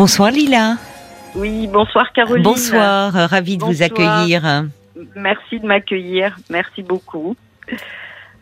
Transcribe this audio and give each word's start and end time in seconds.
Bonsoir 0.00 0.30
Lila. 0.30 0.76
Oui, 1.34 1.66
bonsoir 1.66 2.10
Caroline. 2.14 2.42
Bonsoir, 2.42 3.12
ravi 3.12 3.58
de 3.58 3.64
vous 3.64 3.82
accueillir. 3.82 4.64
Merci 5.14 5.60
de 5.60 5.66
m'accueillir, 5.66 6.38
merci 6.48 6.82
beaucoup. 6.82 7.36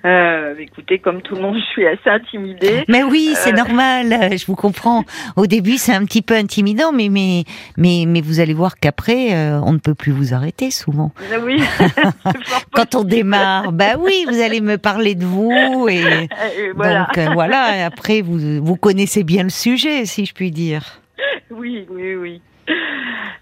Euh, 0.04 0.54
écoutez, 0.60 1.00
comme 1.00 1.20
tout 1.20 1.34
le 1.34 1.42
monde, 1.42 1.56
je 1.58 1.64
suis 1.72 1.84
assez 1.84 2.08
intimidée. 2.08 2.84
Mais 2.86 3.02
oui, 3.02 3.32
c'est 3.34 3.54
euh, 3.54 3.56
normal, 3.56 4.38
je 4.38 4.46
vous 4.46 4.54
comprends. 4.54 5.02
Au 5.34 5.48
début, 5.48 5.78
c'est 5.78 5.92
un 5.92 6.04
petit 6.04 6.22
peu 6.22 6.34
intimidant, 6.34 6.92
mais 6.92 7.08
mais 7.08 7.42
mais, 7.76 8.04
mais 8.06 8.20
vous 8.20 8.38
allez 8.38 8.54
voir 8.54 8.78
qu'après, 8.78 9.34
euh, 9.34 9.60
on 9.64 9.72
ne 9.72 9.78
peut 9.78 9.96
plus 9.96 10.12
vous 10.12 10.34
arrêter 10.34 10.70
souvent. 10.70 11.10
Oui. 11.42 11.60
Quand 12.72 12.94
on 12.94 13.02
démarre, 13.02 13.72
bah 13.72 13.96
oui, 13.98 14.26
vous 14.28 14.40
allez 14.40 14.60
me 14.60 14.78
parler 14.78 15.16
de 15.16 15.24
vous 15.24 15.88
et, 15.90 16.28
voilà. 16.76 17.08
donc 17.16 17.32
voilà. 17.34 17.84
Après, 17.84 18.22
vous 18.22 18.64
vous 18.64 18.76
connaissez 18.76 19.24
bien 19.24 19.42
le 19.42 19.50
sujet, 19.50 20.06
si 20.06 20.24
je 20.24 20.32
puis 20.32 20.52
dire. 20.52 21.00
Oui, 21.50 21.86
oui, 21.90 22.14
oui. 22.16 22.42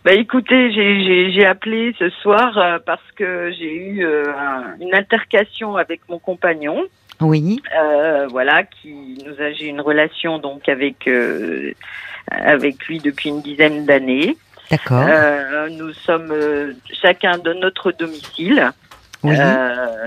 Bah 0.04 0.12
écoutez, 0.12 0.70
j'ai 0.72 1.44
appelé 1.44 1.94
ce 1.98 2.10
soir 2.10 2.56
euh, 2.58 2.78
parce 2.84 3.02
que 3.16 3.50
j'ai 3.58 3.74
eu 3.74 4.04
euh, 4.04 4.24
une 4.80 4.94
altercation 4.94 5.76
avec 5.76 6.08
mon 6.08 6.20
compagnon. 6.20 6.84
Oui. 7.20 7.60
Euh, 7.76 8.28
voilà, 8.30 8.62
qui 8.62 9.18
nous 9.26 9.42
a 9.42 9.50
j'ai 9.52 9.66
une 9.66 9.80
relation 9.80 10.38
donc 10.38 10.68
avec 10.68 11.10
avec 12.30 12.86
lui 12.86 12.98
depuis 12.98 13.30
une 13.30 13.42
dizaine 13.42 13.84
d'années. 13.84 14.36
D'accord. 14.70 15.06
nous 15.70 15.92
sommes 15.92 16.32
chacun 17.02 17.38
de 17.38 17.52
notre 17.54 17.90
domicile. 17.92 18.70
Oui. 19.24 19.34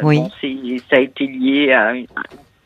oui. 0.03 0.19
Bon, 0.19 0.29
ça 0.89 0.95
a 0.95 0.99
été 0.99 1.27
lié 1.27 1.73
à 1.73 1.93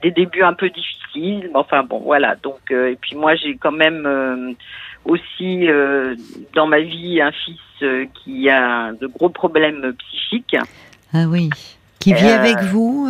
des 0.03 0.11
débuts 0.11 0.43
un 0.43 0.53
peu 0.53 0.69
difficiles. 0.69 1.49
Enfin 1.55 1.81
bon, 1.81 1.99
voilà. 1.99 2.35
Donc 2.43 2.69
et 2.69 2.97
puis 3.01 3.15
moi 3.15 3.33
j'ai 3.35 3.55
quand 3.57 3.71
même 3.71 4.55
aussi 5.05 5.67
euh, 5.67 6.15
dans 6.53 6.67
ma 6.67 6.79
vie 6.79 7.21
un 7.21 7.31
fils 7.31 7.59
euh, 7.81 8.05
qui 8.23 8.49
a 8.49 8.91
de 8.93 9.07
gros 9.07 9.29
problèmes 9.29 9.93
psychiques. 9.93 10.55
Ah 11.13 11.25
oui. 11.27 11.49
Qui 11.99 12.13
vit 12.13 12.25
euh, 12.25 12.35
avec 12.35 12.59
vous 12.63 13.09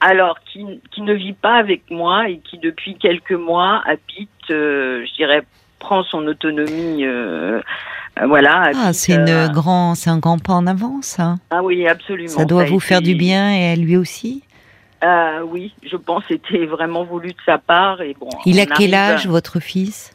Alors, 0.00 0.38
qui, 0.52 0.64
qui, 0.90 1.02
ne 1.02 1.12
vit 1.12 1.32
pas 1.32 1.54
avec 1.54 1.90
moi 1.90 2.28
et 2.28 2.38
qui 2.38 2.58
depuis 2.58 2.96
quelques 2.96 3.32
mois 3.32 3.82
habite, 3.86 4.30
je 4.48 5.14
dirais, 5.14 5.42
prend 5.78 6.02
son 6.02 6.26
autonomie. 6.26 7.04
voilà. 8.24 8.72
Ah, 8.74 8.92
c'est 8.92 9.16
grand, 9.52 9.94
c'est 9.94 10.10
un 10.10 10.18
grand 10.18 10.42
pas 10.42 10.54
en 10.54 10.66
avant, 10.66 11.02
ça. 11.02 11.36
Ah 11.50 11.62
oui, 11.62 11.86
absolument. 11.86 12.30
Ça 12.30 12.44
doit 12.44 12.64
vous 12.64 12.80
faire 12.80 13.00
du 13.00 13.14
bien 13.14 13.52
et 13.52 13.72
à 13.72 13.76
lui 13.76 13.96
aussi. 13.96 14.42
oui, 15.46 15.72
je 15.88 15.96
pense 15.96 16.24
que 16.24 16.34
c'était 16.34 16.66
vraiment 16.66 17.04
voulu 17.04 17.28
de 17.28 17.40
sa 17.46 17.58
part 17.58 18.00
et 18.00 18.16
bon. 18.18 18.28
Il 18.44 18.58
a 18.58 18.66
quel 18.66 18.94
âge 18.94 19.28
votre 19.28 19.60
fils? 19.60 20.12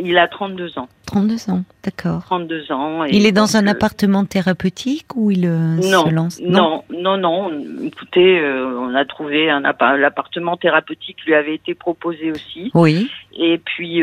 Il 0.00 0.18
a 0.18 0.28
32 0.28 0.78
ans. 0.78 0.88
32 1.06 1.50
ans, 1.50 1.62
d'accord. 1.84 2.22
32 2.24 2.72
ans. 2.72 3.04
il 3.04 3.26
est 3.26 3.32
dans 3.32 3.56
un 3.56 3.66
euh, 3.66 3.70
appartement 3.70 4.24
thérapeutique 4.24 5.14
ou 5.14 5.30
il 5.30 5.46
euh, 5.46 5.80
se 5.80 6.10
lance? 6.10 6.40
non, 6.40 6.84
non, 6.90 7.16
non, 7.16 7.50
Écoutez, 7.82 8.40
euh, 8.40 8.78
on 8.78 8.94
a 8.94 9.04
trouvé 9.04 9.50
un 9.50 9.60
l'appartement 9.60 10.56
thérapeutique 10.56 11.24
lui 11.26 11.34
avait 11.34 11.54
été 11.54 11.74
proposé 11.74 12.30
aussi. 12.30 12.70
Oui. 12.74 13.10
Et 13.38 13.58
puis 13.58 14.02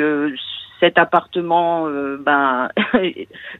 cet 0.80 0.98
appartement, 0.98 1.88
ben, 2.20 2.70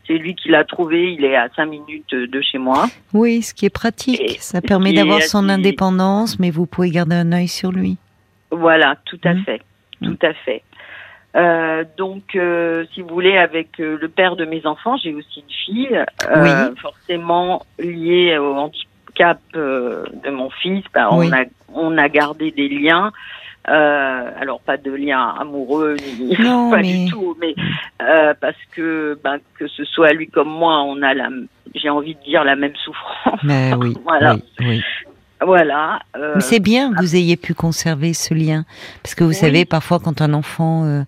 c'est 0.08 0.18
lui 0.18 0.36
qui 0.36 0.50
l'a 0.50 0.64
trouvé. 0.66 1.14
Il 1.14 1.24
est 1.24 1.36
à 1.36 1.48
5 1.56 1.66
minutes 1.66 2.14
de 2.14 2.42
chez 2.42 2.58
moi. 2.58 2.86
Oui, 3.14 3.42
ce 3.42 3.54
qui 3.54 3.66
est 3.66 3.70
pratique. 3.70 4.38
Ça 4.42 4.62
permet 4.62 4.94
d'avoir 4.94 5.22
son 5.22 5.50
indépendance, 5.50 6.40
mais 6.40 6.52
vous 6.52 6.66
pouvez 6.66 6.90
garder 6.90 7.16
un 7.16 7.32
œil 7.32 7.48
sur 7.48 7.72
lui. 7.72 7.98
Voilà, 8.52 8.98
tout 9.06 9.20
à 9.24 9.34
mmh. 9.34 9.44
fait, 9.44 9.62
mmh. 10.02 10.08
tout 10.08 10.26
à 10.26 10.34
fait. 10.34 10.64
Euh, 11.36 11.84
donc, 11.98 12.36
euh, 12.36 12.86
si 12.94 13.02
vous 13.02 13.10
voulez, 13.10 13.38
avec 13.38 13.80
euh, 13.80 13.98
le 14.00 14.08
père 14.08 14.36
de 14.36 14.46
mes 14.46 14.66
enfants, 14.66 14.98
j'ai 14.98 15.14
aussi 15.14 15.40
une 15.40 15.54
fille, 15.76 16.06
euh, 16.30 16.76
forcément 16.76 17.66
liée 17.80 18.38
au 18.38 18.54
handicap 18.54 19.40
de 19.54 20.30
mon 20.30 20.50
fils. 20.50 20.84
Ben, 20.94 21.08
on 21.12 21.32
a 21.32 21.46
on 21.74 21.98
a 21.98 22.08
gardé 22.10 22.52
des 22.52 22.70
liens. 22.70 23.12
alors 23.66 24.60
pas 24.62 24.78
de 24.78 24.92
liens 24.92 25.34
amoureux 25.40 25.96
ni 26.20 26.36
non, 26.40 26.70
pas 26.70 26.82
mais... 26.82 27.06
du 27.06 27.12
tout, 27.12 27.36
mais 27.40 27.56
parce 28.40 28.58
que 28.72 29.18
ben, 29.24 29.40
que 29.58 29.68
ce 29.68 29.86
soit 29.86 30.14
lui 30.14 30.28
comme 30.28 30.50
moi, 30.50 30.84
on 30.84 31.02
a 31.02 31.14
la, 31.14 31.30
j'ai 31.74 31.90
envie 31.90 32.16
de 32.16 32.24
dire 32.24 32.44
la 32.44 32.56
même 32.56 32.76
souffrance. 32.76 33.40
Mais 33.44 33.74
oui, 33.76 33.96
voilà. 34.04 34.36
Oui, 34.60 34.84
voilà. 35.46 36.00
Euh, 36.18 36.40
c'est 36.40 36.60
bien 36.60 36.94
que 36.94 37.02
vous 37.02 37.16
ayez 37.16 37.38
pu 37.38 37.54
conserver 37.54 38.14
ce 38.14 38.34
lien, 38.34 38.66
parce 39.02 39.16
que 39.16 39.24
vous 39.24 39.34
savez, 39.34 39.66
parfois 39.66 40.00
quand 40.00 40.22
un 40.22 40.34
enfant, 40.34 40.86
euh, 40.86 41.04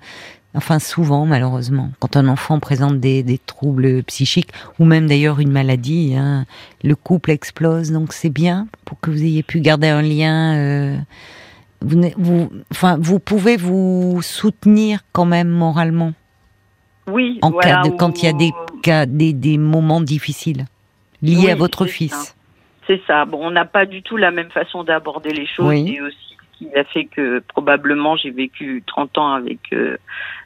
enfin 0.55 0.79
souvent 0.79 1.25
malheureusement, 1.25 1.91
quand 1.99 2.17
un 2.17 2.27
enfant 2.27 2.59
présente 2.59 2.99
des, 2.99 3.23
des 3.23 3.37
troubles 3.37 4.03
psychiques 4.03 4.51
ou 4.79 4.85
même 4.85 5.07
d'ailleurs 5.07 5.39
une 5.39 5.51
maladie, 5.51 6.15
hein, 6.15 6.45
le 6.83 6.95
couple 6.95 7.31
explose. 7.31 7.91
Donc 7.91 8.13
c'est 8.13 8.29
bien 8.29 8.67
pour 8.85 8.99
que 8.99 9.11
vous 9.11 9.23
ayez 9.23 9.43
pu 9.43 9.59
garder 9.59 9.87
un 9.87 10.01
lien. 10.01 10.55
Euh, 10.55 10.97
vous, 11.81 12.01
vous, 12.17 12.49
enfin, 12.71 12.97
vous 12.99 13.19
pouvez 13.19 13.57
vous 13.57 14.19
soutenir 14.21 15.01
quand 15.11 15.25
même 15.25 15.49
moralement. 15.49 16.13
Oui. 17.07 17.37
En 17.43 17.51
cas 17.51 17.83
de, 17.83 17.89
quand 17.89 18.23
il 18.23 18.25
y 18.25 18.29
a 18.29 18.33
des 18.33 18.51
cas, 18.81 19.05
des, 19.05 19.33
des 19.33 19.57
moments 19.57 20.01
difficiles 20.01 20.65
liés 21.21 21.51
à 21.51 21.55
votre 21.55 21.85
fils. 21.85 22.35
C'est 22.87 23.01
ça. 23.07 23.25
Bon, 23.25 23.39
on 23.41 23.51
n'a 23.51 23.65
pas 23.65 23.85
du 23.85 24.01
tout 24.03 24.17
la 24.17 24.31
même 24.31 24.51
façon 24.51 24.83
d'aborder 24.83 25.31
les 25.31 25.47
choses 25.47 25.73
et 25.73 26.01
aussi 26.01 26.37
ce 26.39 26.57
qui 26.57 26.75
a 26.75 26.83
fait 26.83 27.05
que 27.05 27.39
probablement 27.39 28.15
j'ai 28.15 28.31
vécu 28.31 28.83
30 28.85 29.17
ans 29.17 29.33
avec 29.33 29.59
euh, 29.73 29.97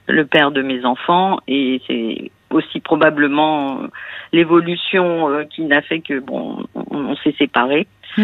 le 0.08 0.26
père 0.26 0.52
de 0.52 0.62
mes 0.62 0.86
enfants 0.86 1.40
et 1.48 1.82
c'est 1.88 2.32
aussi 2.50 2.80
probablement 2.80 3.82
euh, 3.82 3.88
l'évolution 4.32 5.30
euh, 5.30 5.44
qui 5.44 5.64
n'a 5.64 5.82
fait 5.82 6.00
que 6.00 6.20
bon, 6.20 6.66
on, 6.76 7.16
s'est 7.18 7.36
séparés. 7.38 7.88
Mmh. 8.18 8.24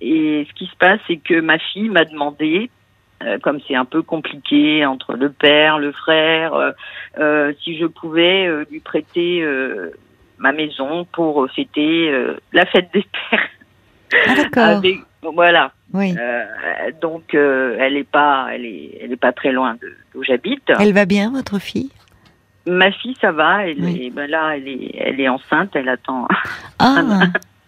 et 0.00 0.46
ce 0.48 0.52
qui 0.54 0.66
se 0.66 0.76
passe, 0.76 0.98
c'est 1.06 1.18
que 1.18 1.40
ma 1.40 1.58
fille 1.58 1.88
m'a 1.88 2.04
demandé 2.04 2.70
comme 3.42 3.60
c'est 3.68 3.76
un 3.76 3.84
peu 3.84 4.02
compliqué 4.02 4.84
entre 4.84 5.12
le 5.14 5.30
père, 5.30 5.78
le 5.78 5.92
frère, 5.92 6.54
si 7.62 7.78
je 7.78 7.86
pouvais 7.86 8.48
lui 8.68 8.80
prêter 8.80 9.46
ma 10.42 10.52
maison 10.52 11.06
pour 11.12 11.48
fêter 11.54 12.10
euh, 12.10 12.36
la 12.52 12.66
fête 12.66 12.90
des 12.92 13.06
pères. 13.30 13.48
Ah, 14.26 14.34
d'accord. 14.34 14.82
voilà. 15.34 15.72
Oui. 15.94 16.14
Euh, 16.18 16.44
donc 17.00 17.34
euh, 17.34 17.76
elle 17.78 17.96
est 17.96 18.08
pas, 18.08 18.48
elle 18.52 18.66
est, 18.66 18.98
elle 19.00 19.12
est 19.12 19.16
pas 19.16 19.32
très 19.32 19.52
loin 19.52 19.76
d'où 20.12 20.22
j'habite. 20.24 20.70
Elle 20.80 20.92
va 20.92 21.06
bien, 21.06 21.30
votre 21.30 21.58
fille? 21.58 21.90
Ma 22.66 22.90
fille, 22.90 23.16
ça 23.20 23.32
va. 23.32 23.66
Elle 23.66 23.84
est, 23.84 24.10
ben 24.10 24.28
là, 24.28 24.56
elle 24.56 24.68
est, 24.68 24.94
elle 24.98 25.20
est 25.20 25.28
enceinte. 25.28 25.70
Elle 25.74 25.88
attend. 25.88 26.26
Ah. 26.78 27.20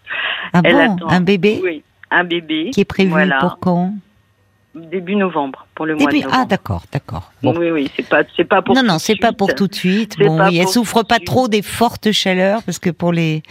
ah 0.53 0.61
bon, 0.61 0.97
un 1.07 1.21
bébé? 1.21 1.61
Oui, 1.63 1.83
un 2.11 2.25
bébé. 2.25 2.71
Qui 2.73 2.81
est 2.81 2.85
prévu 2.85 3.13
pour 3.39 3.59
quand? 3.59 3.93
Début 4.75 5.15
novembre, 5.15 5.65
pour 5.73 5.85
le 5.85 5.95
mois 5.95 6.11
de 6.11 6.17
novembre. 6.17 6.35
Ah 6.37 6.45
d'accord, 6.45 6.83
d'accord. 6.91 7.31
Oui, 7.41 7.71
oui, 7.71 7.91
c'est 7.95 8.07
pas, 8.07 8.23
c'est 8.35 8.43
pas 8.43 8.61
pour. 8.61 8.75
Non, 8.75 8.83
non, 8.83 8.99
c'est 8.99 9.15
pas 9.15 9.31
pour 9.31 9.55
tout 9.55 9.67
de 9.67 9.73
suite. 9.73 10.17
Bon, 10.19 10.43
oui, 10.45 10.57
elle 10.57 10.67
souffre 10.67 11.03
pas 11.03 11.19
trop 11.19 11.47
des 11.47 11.61
fortes 11.61 12.11
chaleurs 12.11 12.61
parce 12.63 12.79
que 12.79 12.89
pour 12.89 13.13
les, 13.13 13.41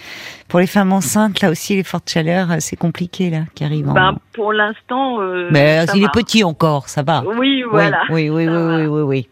pour 0.49 0.61
les 0.61 0.67
femmes 0.67 0.93
enceintes, 0.93 1.41
là 1.41 1.49
aussi, 1.51 1.77
les 1.77 1.83
fortes 1.83 2.11
chaleurs, 2.11 2.51
euh, 2.51 2.57
c'est 2.59 2.77
compliqué 2.77 3.31
là, 3.31 3.45
qui 3.55 3.65
arrivent. 3.65 3.91
Ben, 3.95 4.19
pour 4.35 4.53
l'instant. 4.53 5.23
Euh, 5.23 5.49
Mais 5.51 5.87
il 5.95 6.05
est 6.05 6.13
petit 6.13 6.45
encore, 6.45 6.91
ça 6.91 7.03
va. 7.03 7.25
Oui, 7.39 7.63
voilà. 7.63 8.03
Oui, 8.11 8.29
oui, 8.29 8.47
oui, 8.47 8.57
oui, 8.57 8.87
oui, 8.87 9.01
oui, 9.03 9.29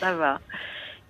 Ça 0.00 0.14
va. 0.14 0.38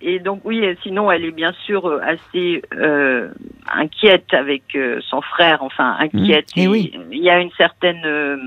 Et 0.01 0.19
donc 0.19 0.41
oui, 0.45 0.63
sinon 0.81 1.11
elle 1.11 1.25
est 1.25 1.31
bien 1.31 1.51
sûr 1.65 1.85
euh, 1.85 1.99
assez 2.01 2.61
euh, 2.73 3.29
inquiète 3.69 4.33
avec 4.33 4.63
euh, 4.75 5.01
son 5.09 5.21
frère, 5.21 5.61
enfin 5.61 5.97
inquiète. 5.99 6.55
Mmh. 6.55 6.59
Et 6.59 6.67
oui. 6.67 6.93
Il 7.11 7.21
y 7.21 7.29
a 7.29 7.39
une 7.39 7.51
certaine 7.57 8.05
euh, 8.05 8.37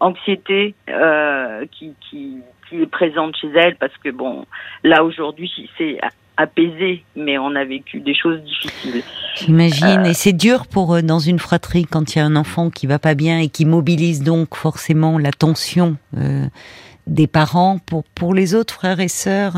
anxiété 0.00 0.74
qui, 1.70 1.94
qui, 2.00 2.38
qui, 2.68 2.82
est 2.82 2.86
présente 2.86 3.36
chez 3.36 3.50
elle 3.54 3.76
parce 3.76 3.96
que 3.98 4.08
bon, 4.08 4.46
là 4.84 5.04
aujourd'hui 5.04 5.50
c'est 5.76 5.98
apaisé, 6.38 7.04
mais 7.14 7.36
on 7.36 7.54
a 7.54 7.64
vécu 7.64 8.00
des 8.00 8.14
choses 8.14 8.40
difficiles. 8.42 9.02
J'imagine, 9.36 10.06
et 10.06 10.14
c'est 10.14 10.32
dur 10.32 10.66
pour 10.66 11.02
dans 11.02 11.18
une 11.18 11.38
fratrie 11.38 11.84
quand 11.84 12.14
il 12.14 12.18
y 12.18 12.22
a 12.22 12.24
un 12.24 12.36
enfant 12.36 12.70
qui 12.70 12.86
va 12.86 12.98
pas 12.98 13.14
bien 13.14 13.38
et 13.38 13.48
qui 13.48 13.66
mobilise 13.66 14.22
donc 14.22 14.54
forcément 14.54 15.18
l'attention 15.18 15.98
des 17.06 17.26
parents 17.26 17.78
pour 17.84 18.04
pour 18.14 18.32
les 18.32 18.54
autres 18.54 18.72
frères 18.72 19.00
et 19.00 19.08
sœurs 19.08 19.56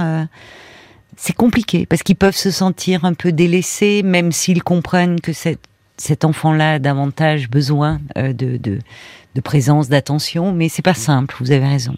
c'est 1.17 1.37
compliqué 1.37 1.87
parce 1.87 2.03
qu'ils 2.03 2.17
peuvent 2.17 2.37
se 2.37 2.51
sentir 2.51 3.05
un 3.05 3.15
peu 3.15 3.33
délaissés, 3.33 4.03
même 4.03 4.33
s'ils 4.33 4.63
comprennent 4.63 5.21
que 5.21 5.33
cet 5.33 6.25
enfant-là 6.25 6.75
a 6.75 6.79
davantage 6.79 7.49
besoin 7.51 7.99
euh, 8.17 8.33
de, 8.33 8.57
de, 8.57 9.41
présence, 9.41 9.89
d'attention, 9.89 10.53
mais 10.53 10.69
c'est 10.69 10.85
pas 10.85 10.95
simple. 10.95 11.35
Vous 11.41 11.53
avez 11.53 11.67
raison. 11.67 11.95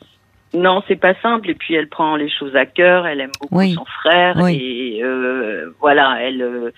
Non, 0.55 0.83
c'est 0.89 0.97
pas 0.97 1.15
simple. 1.21 1.51
Et 1.51 1.55
puis 1.55 1.75
elle 1.75 1.89
prend 1.89 2.17
les 2.17 2.31
choses 2.31 2.57
à 2.57 2.67
cœur. 2.67 3.07
Elle 3.07 3.21
aime 3.21 3.33
beaucoup 3.41 3.63
son 3.63 3.85
frère 3.85 4.47
et 4.49 5.01
euh, 5.03 5.71
voilà, 5.81 6.19
elle. 6.23 6.43
Euh, 6.43 6.71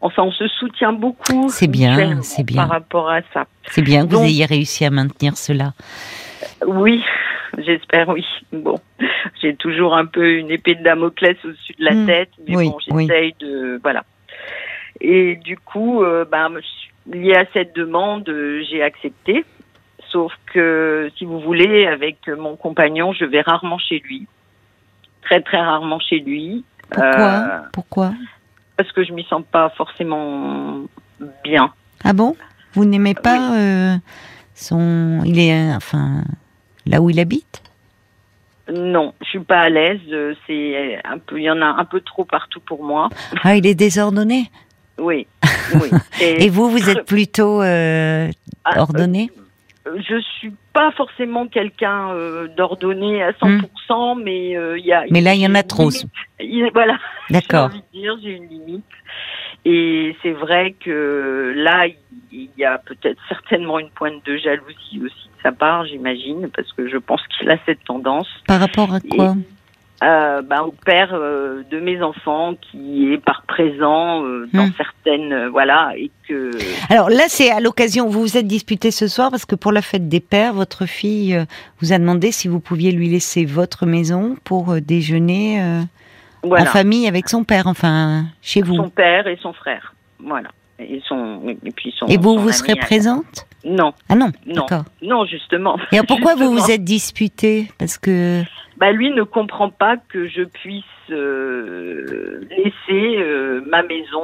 enfin, 0.00 0.24
on 0.24 0.32
se 0.32 0.48
soutient 0.48 0.92
beaucoup. 0.92 1.48
C'est 1.48 1.68
bien, 1.68 2.22
c'est 2.22 2.44
bien. 2.44 2.62
Par 2.62 2.70
rapport 2.70 3.10
à 3.10 3.20
ça. 3.32 3.46
C'est 3.66 3.82
bien 3.82 4.06
que 4.06 4.14
vous 4.14 4.24
ayez 4.24 4.46
réussi 4.46 4.84
à 4.84 4.90
maintenir 4.90 5.36
cela. 5.36 5.74
Oui, 6.66 7.04
j'espère 7.58 8.08
oui. 8.08 8.24
Bon, 8.52 8.78
j'ai 9.40 9.54
toujours 9.56 9.96
un 9.96 10.06
peu 10.06 10.34
une 10.34 10.50
épée 10.50 10.74
de 10.74 10.82
Damoclès 10.82 11.36
au-dessus 11.44 11.74
de 11.78 11.84
la 11.84 11.94
hmm. 11.94 12.06
tête, 12.06 12.30
mais 12.46 12.54
bon, 12.54 12.78
j'essaye 12.80 13.34
de 13.40 13.80
voilà. 13.82 14.04
Et 15.00 15.36
du 15.36 15.56
coup, 15.56 16.02
euh, 16.02 16.24
bah, 16.24 16.48
lié 17.10 17.34
à 17.34 17.44
cette 17.52 17.74
demande, 17.74 18.28
euh, 18.28 18.62
j'ai 18.68 18.82
accepté. 18.82 19.44
Sauf 20.10 20.32
que, 20.46 21.10
si 21.18 21.24
vous 21.24 21.40
voulez, 21.40 21.86
avec 21.86 22.28
mon 22.28 22.56
compagnon, 22.56 23.12
je 23.12 23.24
vais 23.24 23.42
rarement 23.42 23.78
chez 23.78 23.98
lui, 24.00 24.26
très 25.22 25.42
très 25.42 25.60
rarement 25.60 26.00
chez 26.00 26.18
lui. 26.20 26.64
Pourquoi? 26.90 27.10
Euh, 27.10 27.58
Pourquoi? 27.72 28.12
Parce 28.76 28.90
que 28.92 29.04
je 29.04 29.12
m'y 29.12 29.24
sens 29.24 29.42
pas 29.50 29.68
forcément 29.70 30.80
bien. 31.44 31.72
Ah 32.04 32.12
bon? 32.12 32.36
Vous 32.72 32.84
n'aimez 32.84 33.14
pas 33.14 33.98
son, 34.58 35.22
il 35.24 35.38
est, 35.38 35.74
enfin, 35.74 36.24
là 36.86 37.00
où 37.00 37.10
il 37.10 37.20
habite? 37.20 37.62
Non, 38.72 39.14
je 39.22 39.26
suis 39.26 39.40
pas 39.40 39.60
à 39.60 39.68
l'aise. 39.68 40.00
C'est 40.46 41.00
un 41.04 41.18
peu, 41.18 41.38
il 41.38 41.44
y 41.44 41.50
en 41.50 41.62
a 41.62 41.66
un 41.66 41.84
peu 41.84 42.00
trop 42.00 42.24
partout 42.24 42.60
pour 42.60 42.84
moi. 42.84 43.08
Ah, 43.42 43.56
il 43.56 43.66
est 43.66 43.74
désordonné? 43.74 44.50
Oui. 44.98 45.26
Et, 46.20 46.50
vous, 46.50 46.68
vous 46.68 46.90
êtes 46.90 47.04
plutôt 47.04 47.62
euh, 47.62 48.28
ah, 48.64 48.80
ordonné? 48.80 49.30
euh, 49.86 49.96
Je 49.96 50.20
suis 50.38 50.52
pas 50.72 50.90
forcément 50.92 51.46
quelqu'un 51.46 52.10
euh, 52.10 52.48
d'ordonné 52.48 53.22
à 53.22 53.30
100%, 53.30 53.62
hmm. 54.16 54.22
mais 54.22 54.50
il 54.78 54.84
y 54.84 54.92
a. 54.92 55.04
Mais 55.10 55.20
là, 55.20 55.34
il 55.34 55.40
y 55.40 55.46
en 55.46 55.54
a 55.54 55.62
trop. 55.62 55.90
voilà. 56.74 56.98
D'accord. 57.30 57.70
J'ai 57.94 58.30
une 58.30 58.48
limite. 58.48 58.84
Et 59.64 60.16
c'est 60.22 60.32
vrai 60.32 60.74
que 60.78 61.52
là, 61.56 61.86
il 62.32 62.48
y 62.56 62.64
a 62.64 62.78
peut-être 62.78 63.20
certainement 63.28 63.78
une 63.78 63.90
pointe 63.90 64.24
de 64.24 64.36
jalousie 64.36 65.00
aussi 65.04 65.28
de 65.28 65.42
sa 65.42 65.52
part, 65.52 65.84
j'imagine, 65.86 66.48
parce 66.54 66.72
que 66.72 66.88
je 66.88 66.96
pense 66.96 67.20
qu'il 67.28 67.50
a 67.50 67.58
cette 67.66 67.84
tendance. 67.84 68.28
Par 68.46 68.60
rapport 68.60 68.94
à 68.94 69.00
quoi? 69.00 69.34
euh, 70.02 70.42
bah, 70.42 70.62
au 70.62 70.72
père 70.72 71.10
euh, 71.12 71.62
de 71.70 71.80
mes 71.80 72.02
enfants 72.02 72.54
qui 72.54 73.12
est 73.12 73.18
par 73.18 73.42
présent 73.42 74.24
euh, 74.24 74.48
dans 74.52 74.66
hmm. 74.66 74.72
certaines 74.76 75.32
euh, 75.32 75.50
voilà 75.50 75.92
et 75.96 76.10
que 76.28 76.50
alors 76.88 77.10
là 77.10 77.24
c'est 77.28 77.50
à 77.50 77.60
l'occasion 77.60 78.08
vous 78.08 78.20
vous 78.20 78.36
êtes 78.36 78.46
disputé 78.46 78.90
ce 78.90 79.08
soir 79.08 79.30
parce 79.30 79.44
que 79.44 79.56
pour 79.56 79.72
la 79.72 79.82
fête 79.82 80.08
des 80.08 80.20
pères 80.20 80.54
votre 80.54 80.86
fille 80.86 81.44
vous 81.80 81.92
a 81.92 81.98
demandé 81.98 82.30
si 82.30 82.46
vous 82.46 82.60
pouviez 82.60 82.92
lui 82.92 83.08
laisser 83.08 83.44
votre 83.44 83.86
maison 83.86 84.36
pour 84.44 84.80
déjeuner 84.80 85.60
en 86.42 86.64
famille 86.64 87.06
avec 87.06 87.28
son 87.28 87.44
père 87.44 87.66
enfin 87.66 88.24
chez 88.42 88.62
vous. 88.62 88.76
Son 88.76 88.90
père 88.90 89.26
et 89.26 89.38
son 89.42 89.52
frère. 89.52 89.94
Voilà. 90.18 90.48
Et 90.78 91.02
son 91.08 91.42
et 91.64 91.70
puis 91.72 91.92
son 91.98 92.06
et 92.06 92.16
vous 92.18 92.38
vous 92.38 92.52
serez 92.52 92.76
présente 92.76 93.46
non. 93.64 93.92
Ah 94.08 94.14
non, 94.14 94.30
non. 94.46 94.66
non 95.02 95.24
justement. 95.26 95.76
Et 95.90 95.98
pourquoi 96.06 96.36
vous 96.36 96.52
vous 96.52 96.70
êtes 96.70 96.84
disputé 96.84 97.68
parce 97.78 97.98
que 97.98 98.42
bah, 98.78 98.92
lui 98.92 99.10
ne 99.10 99.24
comprend 99.24 99.70
pas 99.70 99.96
que 99.96 100.26
je 100.28 100.42
puisse 100.42 100.84
euh, 101.10 102.40
laisser 102.50 103.16
euh, 103.18 103.60
ma 103.68 103.82
maison 103.82 104.22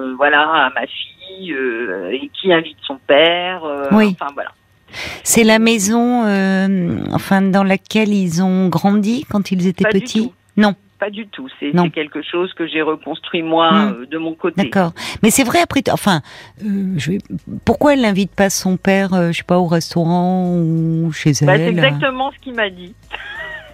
euh, 0.00 0.14
voilà 0.16 0.40
à 0.40 0.70
ma 0.70 0.86
fille 0.86 1.54
et 2.10 2.30
qui 2.32 2.52
invite 2.52 2.78
son 2.86 2.98
père 3.06 3.62
oui. 3.92 4.16
enfin 4.18 4.32
voilà. 4.34 4.50
C'est 5.24 5.44
la 5.44 5.58
maison 5.58 6.22
enfin 7.12 7.42
dans 7.42 7.64
laquelle 7.64 8.12
ils 8.12 8.42
ont 8.42 8.68
grandi 8.68 9.26
quand 9.30 9.50
ils 9.50 9.66
étaient 9.66 9.88
petits 9.88 10.32
non 10.56 10.74
pas 11.02 11.10
du 11.10 11.26
tout. 11.26 11.48
C'est 11.58 11.72
quelque 11.90 12.22
chose 12.22 12.52
que 12.54 12.64
j'ai 12.68 12.80
reconstruit 12.80 13.42
moi 13.42 13.72
hmm. 13.72 14.06
de 14.06 14.18
mon 14.18 14.34
côté. 14.34 14.62
D'accord. 14.62 14.92
Mais 15.24 15.30
c'est 15.30 15.42
vrai 15.42 15.58
après. 15.60 15.82
Enfin, 15.90 16.20
je 16.60 17.10
vais... 17.10 17.18
pourquoi 17.64 17.94
elle 17.94 18.02
n'invite 18.02 18.32
pas 18.32 18.50
son 18.50 18.76
père, 18.76 19.10
je 19.32 19.38
sais 19.38 19.42
pas, 19.42 19.58
au 19.58 19.66
restaurant 19.66 20.54
ou 20.54 21.10
chez 21.10 21.32
bah, 21.42 21.56
elle 21.56 21.60
C'est 21.60 21.68
exactement 21.70 22.30
ce 22.30 22.38
qu'il 22.38 22.54
m'a 22.54 22.70
dit. 22.70 22.94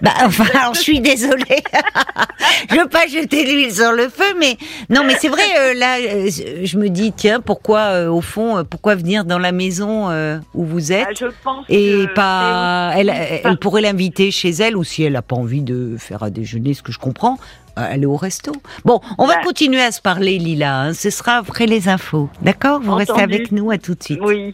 Bah, 0.02 0.12
enfin, 0.24 0.44
alors, 0.54 0.74
je 0.74 0.80
suis 0.80 1.00
désolée. 1.00 1.44
je 2.70 2.76
veux 2.76 2.88
pas 2.88 3.06
jeter 3.06 3.44
l'huile 3.44 3.72
sur 3.72 3.92
le 3.92 4.08
feu, 4.08 4.34
mais 4.38 4.56
non, 4.90 5.02
mais 5.04 5.16
c'est 5.18 5.28
vrai. 5.28 5.42
Euh, 5.58 5.74
là, 5.74 5.98
euh, 5.98 6.30
je 6.62 6.78
me 6.78 6.88
dis, 6.88 7.12
tiens, 7.12 7.40
pourquoi, 7.40 7.80
euh, 7.80 8.08
au 8.08 8.20
fond, 8.20 8.64
pourquoi 8.68 8.94
venir 8.94 9.24
dans 9.24 9.38
la 9.38 9.52
maison 9.52 10.08
où 10.54 10.64
vous 10.64 10.92
êtes 10.92 11.08
ah, 11.10 11.14
je 11.18 11.26
pense 11.42 11.64
et 11.68 12.06
pas, 12.14 12.92
elle, 12.96 13.12
elle 13.44 13.58
pourrait 13.58 13.82
l'inviter 13.82 14.30
chez 14.30 14.50
elle, 14.50 14.76
ou 14.76 14.84
si 14.84 15.02
elle 15.02 15.16
a 15.16 15.22
pas 15.22 15.36
envie 15.36 15.62
de 15.62 15.96
faire 15.98 16.22
à 16.22 16.30
déjeuner, 16.30 16.74
ce 16.74 16.82
que 16.82 16.92
je 16.92 16.98
comprends, 16.98 17.38
aller 17.76 18.06
au 18.06 18.16
resto. 18.16 18.52
Bon, 18.84 19.00
on 19.18 19.26
va 19.26 19.36
bah. 19.36 19.42
continuer 19.44 19.82
à 19.82 19.92
se 19.92 20.00
parler, 20.00 20.38
Lila. 20.38 20.80
Hein. 20.80 20.94
Ce 20.94 21.10
sera 21.10 21.36
après 21.36 21.66
les 21.66 21.88
infos, 21.88 22.28
d'accord? 22.42 22.80
Vous 22.80 22.94
restez 22.94 23.20
avec 23.20 23.52
nous. 23.52 23.70
À 23.70 23.78
tout 23.78 23.94
de 23.94 24.02
suite. 24.02 24.20
Oui. 24.22 24.52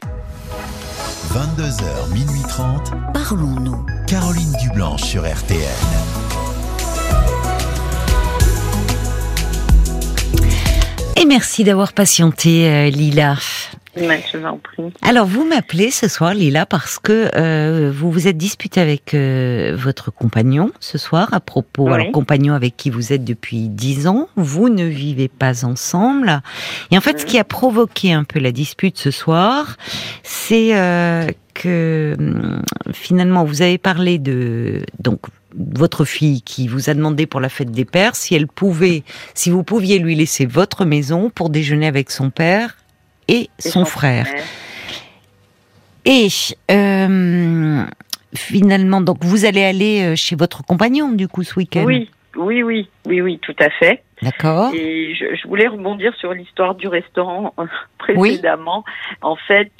22h, 1.33 2.13
minuit 2.13 2.43
30. 2.49 2.93
Parlons-nous. 3.13 3.74
Sur 4.97 5.23
RTN. 5.23 5.61
Et 11.17 11.27
merci 11.27 11.63
d'avoir 11.63 11.93
patienté, 11.93 12.69
euh, 12.69 12.91
Lila. 12.91 13.37
Alors, 15.03 15.27
vous 15.27 15.45
m'appelez 15.45 15.93
ce 15.93 16.09
soir, 16.09 16.35
Lila, 16.35 16.67
parce 16.67 16.99
que 16.99 17.31
euh, 17.37 17.93
vous 17.95 18.11
vous 18.11 18.27
êtes 18.27 18.37
disputé 18.37 18.81
avec 18.81 19.15
euh, 19.15 19.77
votre 19.79 20.11
compagnon 20.11 20.73
ce 20.81 20.99
soir 20.99 21.29
à 21.33 21.39
propos, 21.39 21.87
alors 21.89 22.11
compagnon 22.11 22.55
avec 22.55 22.77
qui 22.77 22.91
vous 22.91 23.13
êtes 23.13 23.25
depuis 23.25 23.69
dix 23.69 24.09
ans. 24.09 24.29
Vous 24.35 24.69
ne 24.69 24.85
vivez 24.85 25.29
pas 25.29 25.65
ensemble. 25.65 26.43
Et 26.91 26.99
en 26.99 27.01
fait, 27.01 27.21
ce 27.21 27.27
qui 27.27 27.39
a 27.39 27.45
provoqué 27.45 28.13
un 28.13 28.25
peu 28.25 28.41
la 28.41 28.51
dispute 28.51 28.99
ce 28.99 29.13
soir, 29.13 29.77
c'est 30.25 30.77
euh, 30.77 31.27
que 31.55 32.15
hum, 32.19 32.63
finalement, 32.93 33.45
vous 33.45 33.63
avez 33.63 33.79
parlé 33.79 34.19
de 34.19 34.85
donc 34.99 35.21
votre 35.57 36.05
fille 36.05 36.43
qui 36.43 36.69
vous 36.69 36.91
a 36.91 36.95
demandé 36.95 37.27
pour 37.27 37.41
la 37.41 37.49
fête 37.49 37.71
des 37.71 37.85
pères 37.85 38.17
si 38.17 38.35
elle 38.35 38.49
pouvait, 38.49 39.05
si 39.35 39.51
vous 39.51 39.63
pouviez 39.63 39.99
lui 39.99 40.15
laisser 40.15 40.47
votre 40.47 40.85
maison 40.85 41.31
pour 41.31 41.51
déjeuner 41.51 41.87
avec 41.87 42.11
son 42.11 42.31
père 42.31 42.77
et, 43.29 43.49
son, 43.59 43.85
frère. 43.85 44.27
Et 46.05 46.29
euh, 46.71 47.85
finalement, 48.35 49.01
donc 49.01 49.25
vous 49.25 49.45
allez 49.45 49.65
aller 49.65 50.03
euh, 50.03 50.17
chez 50.17 50.37
votre 50.37 50.63
compagnon 50.65 51.13
du 51.13 51.29
coup 51.29 51.43
ce 51.43 51.55
week-end? 51.55 51.85
Oui, 51.85 52.11
oui, 52.37 52.63
oui, 52.63 52.89
oui, 53.07 53.21
oui, 53.21 53.39
tout 53.41 53.57
à 53.59 53.71
fait. 53.71 54.03
D'accord. 54.23 54.73
Et 54.75 55.15
je, 55.15 55.47
voulais 55.47 55.67
rebondir 55.67 56.15
sur 56.15 56.33
l'histoire 56.33 56.75
du 56.75 56.89
restaurant 56.89 57.53
euh, 57.59 57.67
précédemment. 57.99 58.85
En 59.21 59.37
fait, 59.37 59.73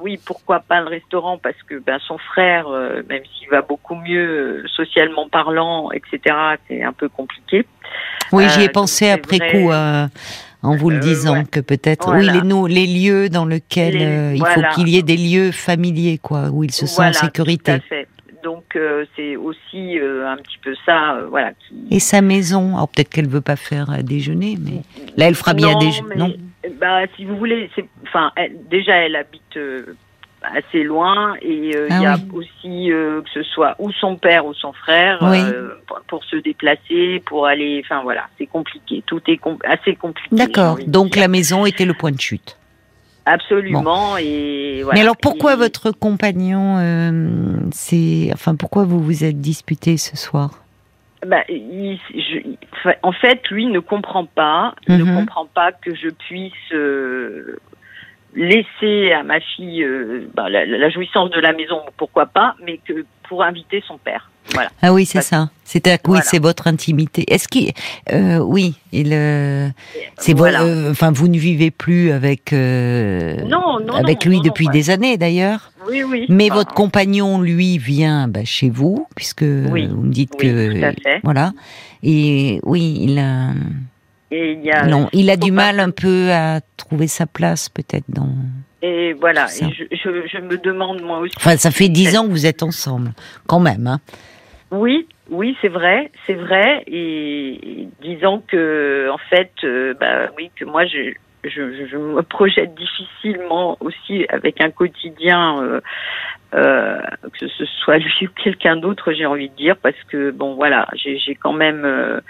oui, 0.00 0.18
pourquoi 0.24 0.60
pas 0.60 0.80
le 0.80 0.88
restaurant? 0.88 1.38
Parce 1.38 1.60
que 1.68 1.78
ben, 1.78 1.98
son 2.06 2.18
frère, 2.18 2.68
même 3.08 3.22
s'il 3.34 3.48
va 3.48 3.62
beaucoup 3.62 3.94
mieux 3.94 4.64
socialement 4.74 5.28
parlant, 5.28 5.90
etc., 5.92 6.36
c'est 6.68 6.82
un 6.82 6.92
peu 6.92 7.08
compliqué. 7.08 7.66
Oui, 8.32 8.48
j'y 8.48 8.62
ai 8.62 8.68
pensé 8.68 9.10
après 9.10 9.38
coup 9.38 9.70
en 10.62 10.76
vous 10.76 10.90
le 10.90 10.96
euh, 10.96 11.00
disant 11.00 11.44
que 11.44 11.60
peut-être 11.60 12.14
oui 12.14 12.28
les, 12.28 12.74
les 12.74 12.86
lieux 12.86 13.28
dans 13.28 13.44
lesquels 13.44 14.00
euh, 14.00 14.34
il 14.34 14.44
faut 14.46 14.62
qu'il 14.74 14.88
y 14.88 14.96
ait 14.96 15.02
des 15.02 15.16
lieux 15.16 15.50
familiers 15.50 16.18
quoi 16.18 16.50
où 16.50 16.64
il 16.64 16.72
se 16.72 16.86
sent 16.86 17.02
en 17.02 17.12
sécurité. 17.12 17.78
Donc 18.42 18.76
euh, 18.76 19.04
c'est 19.16 19.36
aussi 19.36 19.98
un 19.98 20.36
petit 20.36 20.58
peu 20.62 20.74
ça 20.84 21.18
voilà. 21.28 21.52
Et 21.90 22.00
sa 22.00 22.20
maison 22.20 22.74
alors 22.74 22.88
peut-être 22.88 23.08
qu'elle 23.08 23.28
veut 23.28 23.40
pas 23.40 23.56
faire 23.56 23.90
à 23.90 24.02
déjeuner 24.02 24.56
mais 24.60 24.82
là 25.16 25.28
elle 25.28 25.34
fera 25.34 25.54
bien 25.54 25.78
déjeuner 25.78 26.16
non? 26.16 26.34
Bah 26.80 27.00
si 27.16 27.24
vous 27.24 27.36
voulez 27.36 27.70
enfin 28.02 28.32
déjà 28.70 28.94
elle 28.94 29.16
habite 29.16 29.58
assez 30.42 30.82
loin 30.82 31.34
et 31.40 31.72
euh, 31.76 31.88
ah 31.90 31.96
il 31.96 32.02
y 32.02 32.06
a 32.06 32.16
aussi 32.32 32.92
euh, 32.92 33.22
que 33.22 33.30
ce 33.30 33.42
soit 33.42 33.76
ou 33.78 33.90
son 33.92 34.16
père 34.16 34.46
ou 34.46 34.54
son 34.54 34.72
frère 34.72 35.22
euh, 35.22 35.70
pour, 36.08 36.24
se 36.24 36.36
déplacer, 36.36 37.22
pour 37.26 37.46
aller, 37.46 37.82
enfin 37.84 38.02
voilà, 38.02 38.28
c'est 38.38 38.46
compliqué, 38.46 39.02
tout 39.06 39.20
est 39.26 39.40
assez 39.64 39.94
compliqué. 39.96 40.34
D'accord, 40.34 40.78
donc 40.86 41.16
la 41.16 41.28
maison 41.28 41.66
était 41.66 41.84
le 41.84 41.94
point 41.94 42.12
de 42.12 42.20
chute. 42.20 42.58
Absolument 43.24 44.16
et 44.16 44.80
voilà. 44.82 44.94
Mais 44.94 45.00
alors 45.00 45.16
pourquoi 45.16 45.54
votre 45.56 45.92
compagnon, 45.92 46.78
c'est, 47.72 48.30
enfin 48.32 48.56
pourquoi 48.56 48.84
vous 48.84 49.00
vous 49.00 49.24
êtes 49.24 49.40
disputé 49.40 49.96
ce 49.96 50.16
soir? 50.16 50.50
Bah, 51.24 51.44
en 53.02 53.12
fait, 53.12 53.48
lui 53.50 53.66
ne 53.66 53.78
comprend 53.78 54.26
pas, 54.26 54.74
ne 54.88 55.04
mhm. 55.04 55.16
comprend 55.18 55.46
pas 55.46 55.70
que 55.70 55.94
je 55.94 56.08
puisse 56.08 56.72
laisser 58.34 59.12
à 59.12 59.22
ma 59.22 59.40
fille 59.40 59.82
euh, 59.82 60.28
bah, 60.34 60.48
la, 60.48 60.90
jouissance 60.90 61.30
de 61.30 61.40
la 61.40 61.52
maison, 61.52 61.80
pourquoi 61.96 62.26
pas, 62.26 62.54
mais 62.62 62.78
que 62.78 63.04
pour 63.28 63.42
inviter 63.42 63.82
son 63.86 63.98
père. 63.98 64.30
Voilà. 64.52 64.70
Ah 64.82 64.92
oui, 64.92 65.06
c'est 65.06 65.22
ça. 65.22 65.50
C'est 65.64 65.88
oui, 66.06 66.18
c'est 66.22 66.38
votre 66.38 66.66
intimité. 66.66 67.24
Est-ce 67.32 67.48
qu'il, 67.48 67.72
euh, 68.12 68.38
oui, 68.38 68.74
il, 68.92 69.12
euh, 69.12 69.68
c'est 70.18 70.34
voilà. 70.34 70.64
enfin, 70.90 71.12
vous 71.12 71.28
ne 71.28 71.38
vivez 71.38 71.70
plus 71.70 72.10
avec, 72.10 72.52
non, 72.52 73.80
non, 73.80 73.94
avec 73.94 74.24
lui 74.26 74.40
depuis 74.42 74.68
des 74.68 74.90
années 74.90 75.16
d'ailleurs? 75.16 75.72
Oui, 75.88 76.02
oui. 76.02 76.26
Mais 76.28 76.50
votre 76.50 76.74
compagnon, 76.74 77.40
lui, 77.40 77.78
vient 77.78 78.28
bah, 78.28 78.44
chez 78.44 78.68
vous, 78.68 79.06
puisque 79.16 79.44
vous 79.44 79.70
me 79.76 80.12
dites 80.12 80.36
que, 80.36 80.92
voilà. 81.22 81.52
Et 82.02 82.60
oui, 82.64 82.98
il 83.00 83.18
a 83.18 83.52
il 84.32 84.70
a 84.70 84.86
non, 84.86 85.08
il 85.12 85.30
a 85.30 85.36
du 85.36 85.52
mal 85.52 85.78
un 85.78 85.90
peu 85.90 86.30
à 86.32 86.60
trouver 86.76 87.06
sa 87.06 87.26
place 87.26 87.68
peut-être 87.68 88.04
dans 88.08 88.30
Et 88.80 89.12
voilà, 89.12 89.46
je, 89.46 89.84
je, 89.90 90.38
me 90.38 90.56
demande 90.56 91.02
moi 91.02 91.18
aussi. 91.18 91.34
Enfin, 91.36 91.56
ça 91.56 91.70
fait 91.70 91.88
dix 91.88 92.16
ans 92.16 92.24
que 92.24 92.30
vous 92.30 92.46
êtes 92.46 92.62
ensemble, 92.62 93.12
quand 93.46 93.60
même. 93.60 93.86
Hein. 93.86 94.00
Oui, 94.72 95.06
oui, 95.28 95.54
c'est 95.60 95.68
vrai, 95.68 96.10
c'est 96.26 96.34
vrai. 96.34 96.82
Et, 96.86 97.88
disons 98.00 98.42
que, 98.48 99.08
en 99.10 99.18
fait, 99.18 99.52
euh, 99.64 99.92
bah 100.00 100.30
oui, 100.38 100.50
que 100.56 100.64
moi, 100.64 100.86
je, 100.86 101.12
je, 101.44 101.86
je, 101.86 101.96
me 101.98 102.22
projette 102.22 102.74
difficilement 102.74 103.76
aussi 103.80 104.24
avec 104.30 104.62
un 104.62 104.70
quotidien, 104.70 105.62
euh, 105.62 105.80
euh, 106.54 106.98
que 107.38 107.48
ce 107.48 107.66
soit 107.84 107.98
lui 107.98 108.26
ou 108.26 108.30
quelqu'un 108.42 108.76
d'autre, 108.76 109.12
j'ai 109.12 109.26
envie 109.26 109.50
de 109.50 109.56
dire, 109.56 109.76
parce 109.76 110.02
que 110.08 110.30
bon, 110.30 110.54
voilà, 110.54 110.88
j'ai 110.94 111.34
quand 111.34 111.52
même 111.52 111.84
euh, 111.84 112.20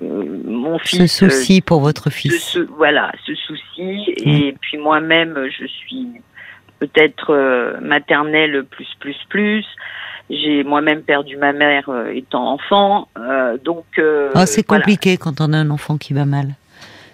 mon 0.00 0.78
fils. 0.78 1.12
Ce 1.12 1.28
souci 1.28 1.60
pour 1.60 1.80
votre 1.80 2.08
fils. 2.08 2.56
voilà, 2.76 3.10
ce 3.26 3.34
souci, 3.34 4.14
et 4.16 4.54
puis 4.60 4.78
moi-même, 4.78 5.48
je 5.58 5.66
suis 5.66 6.06
peut-être 6.80 7.78
maternelle 7.80 8.64
plus 8.64 8.88
plus 8.98 9.16
plus. 9.28 9.64
J'ai 10.28 10.64
moi-même 10.64 11.02
perdu 11.02 11.36
ma 11.36 11.52
mère 11.52 11.90
étant 12.12 12.52
enfant, 12.52 13.08
donc. 13.64 13.84
Ah, 14.34 14.46
c'est 14.46 14.62
compliqué 14.62 15.16
quand 15.16 15.40
on 15.40 15.52
a 15.52 15.58
un 15.58 15.70
enfant 15.70 15.96
qui 15.98 16.12
va 16.12 16.24
mal. 16.24 16.54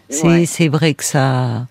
C'est 0.09 0.69
vrai 0.69 0.95
que 0.95 1.05
ça. 1.05 1.67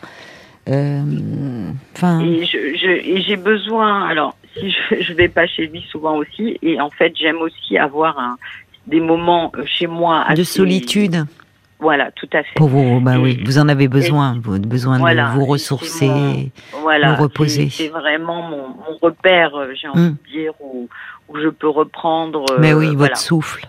Euh, 0.68 1.72
enfin. 1.96 2.22
et 2.22 3.22
j'ai 3.22 3.36
besoin. 3.36 4.08
Alors, 4.08 4.36
si 4.58 4.72
je, 4.72 4.96
je 5.02 5.14
vais 5.14 5.28
pas 5.28 5.48
chez 5.48 5.68
lui 5.68 5.86
souvent 5.92 6.18
aussi, 6.18 6.58
et 6.62 6.82
en 6.82 6.90
fait, 6.90 7.14
j'aime 7.16 7.38
aussi 7.38 7.78
avoir 7.78 8.18
un, 8.18 8.38
des 8.88 9.00
moments 9.00 9.52
euh, 9.56 9.64
chez 9.66 9.88
moi 9.88 10.26
de 10.36 10.44
solitude. 10.44 11.26
Voilà, 11.80 12.12
tout 12.12 12.30
à 12.32 12.42
fait. 12.44 12.56
Pour 12.56 12.70
vous, 12.70 13.02
bah 13.02 13.20
oui, 13.20 13.42
vous 13.46 13.60
en 13.60 13.68
avez 13.68 13.88
besoin, 13.88 14.40
vous 14.42 14.60
besoin 14.60 14.98
de 14.98 15.34
vous 15.34 15.46
ressourcer, 15.46 16.52
voilà, 16.82 17.14
vous 17.14 17.24
reposer. 17.24 17.70
C'est 17.70 17.90
vraiment 17.90 18.42
mon, 18.44 18.70
mon, 18.70 18.98
repère, 19.02 19.56
euh, 19.56 19.74
j'ai 19.80 19.88
envie 19.90 20.00
hum. 20.00 20.18
de 20.26 20.32
dire, 20.32 20.54
où, 20.62 20.88
où, 21.28 21.38
je 21.38 21.50
peux 21.50 21.68
reprendre. 21.68 22.46
Mais 22.60 22.74
oui, 22.74 22.96
votre 22.96 23.18
souffle. 23.18 23.68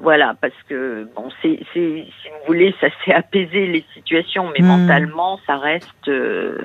Voilà, 0.00 0.34
parce 0.40 0.54
que 0.68 1.08
bon, 1.16 1.28
c'est, 1.40 1.58
si 1.72 2.04
vous 2.28 2.46
voulez, 2.46 2.74
ça 2.80 2.88
s'est 3.04 3.12
apaisé 3.14 3.66
les 3.66 3.84
situations, 3.94 4.50
mais 4.56 4.64
hmm. 4.64 4.68
mentalement, 4.68 5.40
ça 5.46 5.56
reste, 5.56 6.08
euh, 6.08 6.58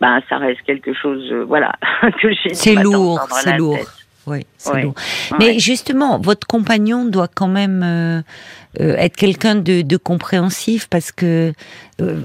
ben, 0.00 0.20
ça 0.28 0.38
reste 0.38 0.62
quelque 0.62 0.94
chose, 0.94 1.30
euh, 1.30 1.44
voilà, 1.44 1.74
que 2.22 2.32
j'ai. 2.32 2.54
C'est 2.54 2.74
lourd, 2.74 3.20
c'est 3.30 3.56
lourd. 3.58 3.78
Oui, 4.26 4.46
c'est 4.56 4.82
lourd. 4.82 4.94
Mais 5.38 5.58
justement, 5.58 6.18
votre 6.18 6.46
compagnon 6.46 7.04
doit 7.04 7.28
quand 7.28 7.48
même 7.48 7.82
euh, 7.82 8.22
être 8.78 9.16
quelqu'un 9.16 9.56
de, 9.56 9.82
de, 9.82 9.96
compréhensif 9.96 10.88
parce 10.88 11.10
que 11.12 11.52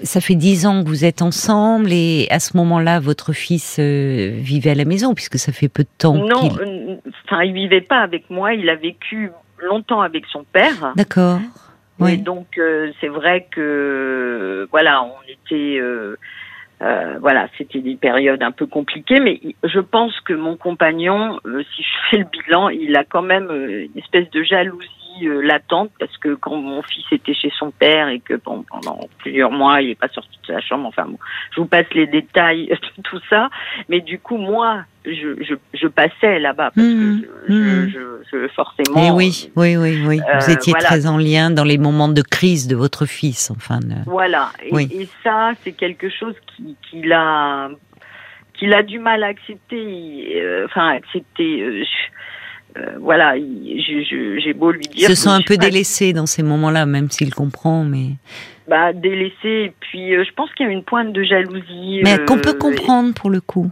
ça 0.04 0.22
fait 0.22 0.36
dix 0.36 0.66
ans 0.66 0.84
que 0.84 0.88
vous 0.90 1.06
êtes 1.06 1.22
ensemble 1.22 1.92
et 1.92 2.28
à 2.30 2.40
ce 2.40 2.58
moment-là, 2.58 3.00
votre 3.00 3.34
fils 3.34 3.80
vivait 3.80 4.72
à 4.72 4.76
la 4.76 4.86
maison 4.86 5.14
puisque 5.14 5.38
ça 5.38 5.52
fait 5.52 5.70
peu 5.70 5.84
de 5.84 5.90
temps. 5.98 6.16
Non, 6.16 6.50
enfin, 7.26 7.44
il 7.44 7.54
vivait 7.54 7.82
pas 7.82 8.00
avec 8.00 8.30
moi. 8.30 8.54
Il 8.54 8.70
a 8.70 8.76
vécu 8.76 9.32
longtemps 9.60 10.02
avec 10.02 10.26
son 10.32 10.44
père. 10.44 10.94
D'accord. 10.96 11.40
Oui. 12.00 12.18
donc 12.18 12.58
euh, 12.58 12.92
c'est 13.02 13.08
vrai 13.08 13.48
que 13.50 14.68
voilà, 14.70 15.04
on 15.04 15.16
était 15.28 15.80
euh, 16.82 16.98
euh, 17.08 17.20
voilà, 17.20 17.48
c'était 17.58 17.80
des 17.80 17.96
périodes 17.96 18.44
un 18.44 18.52
peu 18.52 18.66
compliquées, 18.66 19.20
mais 19.20 19.40
je 19.64 19.80
pense 19.80 20.20
que 20.22 20.34
mon 20.34 20.56
compagnon, 20.56 21.40
si 21.44 21.84
je 21.84 22.10
fais 22.10 22.18
le 22.18 22.26
bilan, 22.26 22.70
il 22.70 22.96
a 22.96 23.04
quand 23.04 23.22
même 23.22 23.50
une 23.52 23.98
espèce 23.98 24.30
de 24.32 24.44
jalousie 24.44 24.97
euh, 25.26 25.42
latente 25.42 25.92
parce 26.00 26.16
que 26.18 26.36
quand 26.36 26.56
mon 26.56 26.82
fils 26.82 27.06
était 27.12 27.34
chez 27.34 27.52
son 27.58 27.72
père 27.72 28.10
et 28.10 28.20
que 28.20 28.36
bon, 28.36 28.64
pendant 28.70 29.08
plusieurs 29.20 29.52
mois 29.52 29.82
il 29.82 29.90
n'est 29.90 29.96
pas 29.96 30.10
sorti 30.10 30.38
de 30.48 30.54
sa 30.54 30.62
chambre, 30.62 30.88
enfin 30.88 31.06
bon, 31.06 31.18
je 31.56 31.62
vous 31.62 31.68
passe 31.68 31.88
les 31.94 32.08
détails 32.08 32.68
de 32.98 33.02
tout 33.04 33.20
ça, 33.30 33.50
mais 33.90 34.02
du 34.02 34.20
coup 34.20 34.38
moi 34.38 34.84
je, 35.06 35.42
je, 35.44 35.56
je 35.74 35.88
passais 35.88 36.40
là-bas 36.40 36.72
parce 36.76 36.88
que 36.88 37.14
mmh, 37.14 37.24
je, 37.48 37.54
mmh. 37.54 38.24
je, 38.32 38.48
forcément. 38.50 39.08
Et 39.08 39.12
oui, 39.12 39.50
oui, 39.56 39.78
oui, 39.78 40.04
oui. 40.06 40.18
Vous 40.18 40.50
euh, 40.50 40.54
étiez 40.54 40.74
très 40.74 41.08
en 41.08 41.18
lien 41.18 41.50
dans 41.50 41.64
les 41.64 41.78
moments 41.78 42.10
de 42.10 42.22
crise 42.22 42.68
de 42.68 42.76
votre 42.76 43.06
fils, 43.06 43.52
enfin. 43.52 43.80
Voilà. 44.06 44.52
Et, 44.64 45.02
et 45.02 45.10
ça, 45.24 45.52
c'est 45.64 45.72
quelque 45.72 46.10
chose 46.10 46.36
qui, 46.48 46.76
qu'il 46.90 47.14
a, 47.14 47.70
qu'il 48.54 48.74
a 48.74 48.84
du 48.84 49.00
mal 49.00 49.24
à 49.24 49.28
accepter. 49.28 50.42
Euh, 50.42 50.66
enfin, 50.66 50.90
accepter. 50.90 51.62
Euh, 51.62 51.84
voilà, 53.00 53.36
j'ai 53.38 54.54
beau 54.54 54.72
lui 54.72 54.84
dire. 54.84 55.10
Il 55.10 55.16
se 55.16 55.16
sent 55.16 55.30
un 55.30 55.42
peu 55.42 55.58
délaissé 55.58 56.14
dans 56.14 56.26
ces 56.26 56.44
moments-là, 56.44 56.86
même 56.86 57.10
s'il 57.10 57.34
comprend, 57.34 57.84
mais. 57.84 58.12
Bah, 58.68 58.92
délaissé, 58.92 59.48
et 59.48 59.74
puis 59.80 60.14
euh, 60.14 60.26
je 60.28 60.34
pense 60.34 60.52
qu'il 60.54 60.66
y 60.66 60.70
a 60.70 60.72
une 60.72 60.84
pointe 60.84 61.14
de 61.14 61.24
jalousie. 61.24 62.02
Mais 62.04 62.18
qu'on 62.26 62.38
peut 62.38 62.50
euh, 62.50 62.60
comprendre 62.60 63.14
pour 63.14 63.30
le 63.30 63.40
coup. 63.40 63.72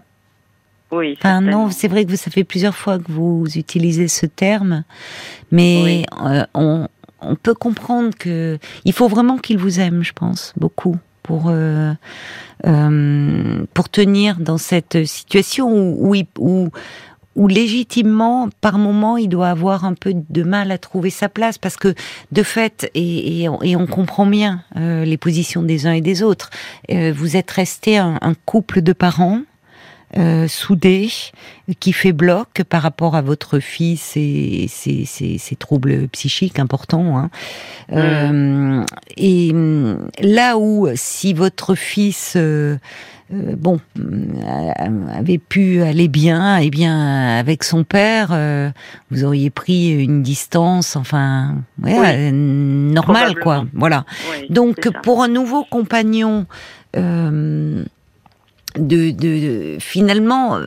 Oui. 0.91 1.15
Enfin, 1.17 1.41
non, 1.41 1.69
c'est 1.69 1.89
vrai 1.89 2.05
que 2.05 2.11
vous, 2.11 2.15
ça 2.15 2.31
fait 2.31 2.45
plusieurs 2.45 2.75
fois 2.75 2.97
que 2.97 3.11
vous 3.11 3.45
utilisez 3.57 4.07
ce 4.07 4.25
terme, 4.25 4.83
mais 5.51 6.05
on, 6.53 6.87
on, 7.21 7.35
peut 7.35 7.55
comprendre 7.55 8.11
que 8.17 8.57
il 8.85 8.93
faut 8.93 9.09
vraiment 9.09 9.37
qu'il 9.37 9.57
vous 9.57 9.81
aime, 9.81 10.03
je 10.03 10.13
pense, 10.13 10.53
beaucoup 10.55 10.97
pour 11.23 11.51
pour 13.73 13.89
tenir 13.89 14.39
dans 14.39 14.57
cette 14.57 15.05
situation 15.05 15.67
où, 15.69 16.15
où, 16.15 16.23
où 16.39 16.69
où 17.35 17.47
légitimement, 17.47 18.49
par 18.61 18.77
moment, 18.77 19.17
il 19.17 19.29
doit 19.29 19.49
avoir 19.49 19.85
un 19.85 19.93
peu 19.93 20.13
de 20.15 20.43
mal 20.43 20.71
à 20.71 20.77
trouver 20.77 21.09
sa 21.09 21.29
place, 21.29 21.57
parce 21.57 21.77
que 21.77 21.93
de 22.31 22.43
fait, 22.43 22.89
et, 22.95 23.43
et, 23.43 23.75
on, 23.75 23.87
comprend 23.87 24.25
bien 24.25 24.63
euh, 24.77 25.05
les 25.05 25.17
positions 25.17 25.61
des 25.61 25.85
uns 25.85 25.93
et 25.93 26.01
des 26.01 26.23
autres, 26.23 26.49
euh, 26.91 27.13
vous 27.15 27.35
êtes 27.35 27.51
resté 27.51 27.97
un, 27.97 28.19
couple 28.45 28.81
de 28.81 28.93
parents. 28.93 29.41
Euh, 30.17 30.47
soudés, 30.47 31.09
qui 31.79 31.91
fait 31.91 32.13
bloc 32.13 32.63
par 32.69 32.83
rapport 32.83 33.15
à 33.15 33.21
votre 33.21 33.59
fils 33.59 34.13
et 34.15 34.67
ses, 34.69 35.55
troubles 35.59 36.07
psychiques 36.09 36.59
importants. 36.59 37.17
Hein. 37.17 37.29
Euh, 37.91 38.85
et 39.17 39.51
là 40.21 40.57
où, 40.57 40.87
si 40.95 41.33
votre 41.33 41.75
fils 41.75 42.37
euh, 43.33 43.55
bon, 43.57 43.79
euh, 43.99 44.71
avait 45.11 45.39
pu 45.39 45.81
aller 45.81 46.07
bien, 46.07 46.57
et 46.57 46.69
bien 46.69 47.37
avec 47.39 47.63
son 47.63 47.83
père, 47.83 48.29
euh, 48.31 48.69
vous 49.09 49.23
auriez 49.23 49.49
pris 49.49 49.89
une 49.89 50.21
distance, 50.21 50.95
enfin, 50.95 51.55
ouais, 51.81 52.31
normale, 52.31 53.35
quoi. 53.41 53.65
Voilà. 53.73 54.05
Donc, 54.49 54.91
pour 55.01 55.23
un 55.23 55.27
nouveau 55.27 55.63
compagnon, 55.63 56.45
de, 58.77 59.11
de, 59.11 59.77
finalement, 59.79 60.59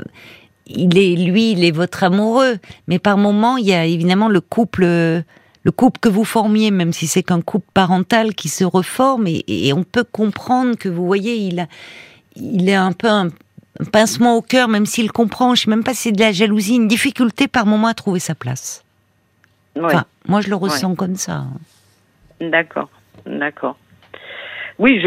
il 0.66 0.98
est, 0.98 1.16
lui, 1.16 1.52
il 1.52 1.64
est 1.64 1.70
votre 1.70 2.04
amoureux, 2.04 2.58
mais 2.86 2.98
par 2.98 3.16
moment, 3.16 3.56
il 3.56 3.66
y 3.66 3.74
a 3.74 3.84
évidemment 3.84 4.28
le 4.28 4.40
couple 4.40 5.24
le 5.64 5.72
couple 5.72 6.00
que 6.00 6.08
vous 6.08 6.24
formiez, 6.24 6.70
même 6.70 6.92
si 6.92 7.06
c'est 7.06 7.22
qu'un 7.22 7.42
couple 7.42 7.66
parental 7.74 8.34
qui 8.34 8.48
se 8.48 8.64
reforme, 8.64 9.26
et, 9.26 9.44
et, 9.48 9.72
on 9.74 9.84
peut 9.84 10.04
comprendre 10.04 10.76
que 10.76 10.88
vous 10.88 11.04
voyez, 11.04 11.36
il 11.36 11.60
a, 11.60 11.66
il 12.36 12.68
est 12.68 12.74
un 12.74 12.92
peu 12.92 13.08
un, 13.08 13.28
pincement 13.92 14.36
au 14.36 14.42
cœur, 14.42 14.68
même 14.68 14.86
s'il 14.86 15.12
comprend, 15.12 15.54
je 15.54 15.62
sais 15.62 15.70
même 15.70 15.84
pas 15.84 15.94
si 15.94 16.02
c'est 16.02 16.12
de 16.12 16.20
la 16.20 16.32
jalousie, 16.32 16.76
une 16.76 16.88
difficulté 16.88 17.48
par 17.48 17.66
moment 17.66 17.88
à 17.88 17.94
trouver 17.94 18.18
sa 18.18 18.34
place. 18.34 18.82
Enfin, 19.80 20.04
moi 20.26 20.40
je 20.40 20.48
le 20.48 20.56
ressens 20.56 20.94
comme 20.96 21.16
ça. 21.16 21.44
D'accord, 22.40 22.88
d'accord. 23.24 23.76
Oui, 24.78 25.00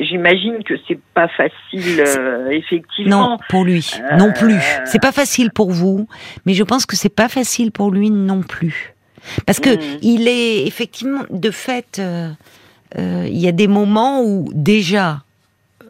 j'imagine 0.00 0.64
que 0.64 0.74
c'est 0.88 0.98
pas 1.14 1.28
facile, 1.28 2.02
euh, 2.04 2.50
effectivement. 2.50 3.30
Non, 3.30 3.38
pour 3.48 3.64
lui, 3.64 3.88
non 4.18 4.32
plus. 4.32 4.54
Euh, 4.54 4.80
c'est 4.84 5.00
pas 5.00 5.12
facile 5.12 5.52
pour 5.52 5.70
vous, 5.70 6.08
mais 6.44 6.54
je 6.54 6.64
pense 6.64 6.86
que 6.86 6.96
c'est 6.96 7.08
pas 7.08 7.28
facile 7.28 7.70
pour 7.70 7.92
lui 7.92 8.10
non 8.10 8.42
plus, 8.42 8.94
parce 9.46 9.60
que 9.60 9.70
hmm. 9.70 9.98
il 10.02 10.26
est 10.26 10.66
effectivement, 10.66 11.22
de 11.30 11.52
fait, 11.52 12.00
euh, 12.00 12.32
il 12.94 13.38
y 13.38 13.46
a 13.46 13.52
des 13.52 13.68
moments 13.68 14.22
où 14.22 14.48
déjà 14.52 15.22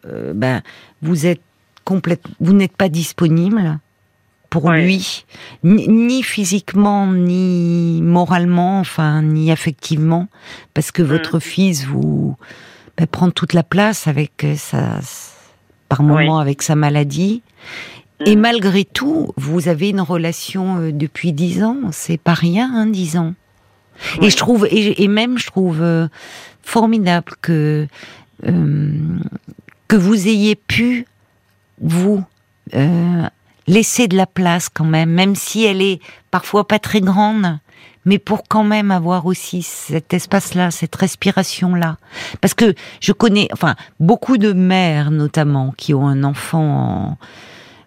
euh, 0.07 0.33
ben, 0.35 0.63
vous 1.03 1.27
êtes 1.27 1.41
complète, 1.85 2.23
vous 2.41 2.53
n'êtes 2.53 2.77
pas 2.77 2.89
disponible 2.89 3.79
pour 4.51 4.71
lui, 4.71 5.25
ni, 5.65 6.23
physiquement, 6.23 7.07
ni 7.07 8.01
moralement, 8.01 8.81
enfin, 8.81 9.21
ni 9.21 9.51
affectivement, 9.51 10.29
parce 10.73 10.93
que 10.93 11.03
votre 11.03 11.37
mm. 11.37 11.41
fils 11.41 11.85
vous 11.85 12.37
ben, 12.97 13.07
prend 13.07 13.31
toute 13.31 13.53
la 13.53 13.63
place 13.63 14.07
avec 14.07 14.45
euh, 14.45 14.57
sa, 14.57 15.01
par 15.89 16.03
moment 16.03 16.39
avec 16.39 16.63
sa 16.63 16.75
maladie. 16.75 17.43
Et 18.25 18.37
mm. 18.37 18.41
malgré 18.41 18.85
tout, 18.85 19.33
vous 19.37 19.69
avez 19.69 19.91
une 19.91 20.01
relation 20.01 20.79
euh, 20.79 20.93
depuis 20.93 21.33
dix 21.33 21.63
ans, 21.63 21.91
c'est 21.93 22.19
pas 22.19 22.35
rien, 22.35 22.71
hein, 22.75 22.87
dix 22.87 23.17
ans. 23.17 23.35
Et 24.21 24.29
je 24.29 24.37
trouve, 24.37 24.67
et, 24.71 25.09
même 25.09 25.39
je 25.39 25.47
trouve 25.47 25.83
formidable 26.63 27.33
que 27.41 27.89
que 29.89 29.97
vous 29.97 30.29
ayez 30.29 30.57
pu, 30.57 31.07
vous, 31.81 32.23
euh, 32.75 33.29
laisser 33.67 34.09
de 34.09 34.17
la 34.17 34.27
place 34.27 34.69
quand 34.69 34.85
même, 34.85 35.11
même 35.11 35.35
si 35.35 35.65
elle 35.65 35.83
est 35.83 36.01
parfois 36.31 36.67
pas 36.67 36.79
très 36.79 37.01
grande, 37.01 37.59
mais 38.07 38.19
pour 38.19 38.45
quand 38.49 38.65
même 38.65 38.91
avoir 38.91 39.27
aussi 39.27 39.61
cet 39.61 40.15
espace-là, 40.15 40.71
cette 40.71 40.97
respiration-là. 40.97 41.99
Parce 42.41 42.55
que 42.55 42.75
je 43.01 43.13
connais, 43.13 43.49
enfin, 43.53 43.75
beaucoup 44.01 44.39
de 44.39 44.53
mères 44.53 45.11
notamment 45.11 45.75
qui 45.77 45.93
ont 45.93 46.07
un 46.07 46.25
enfant 46.25 46.63
en 46.63 47.19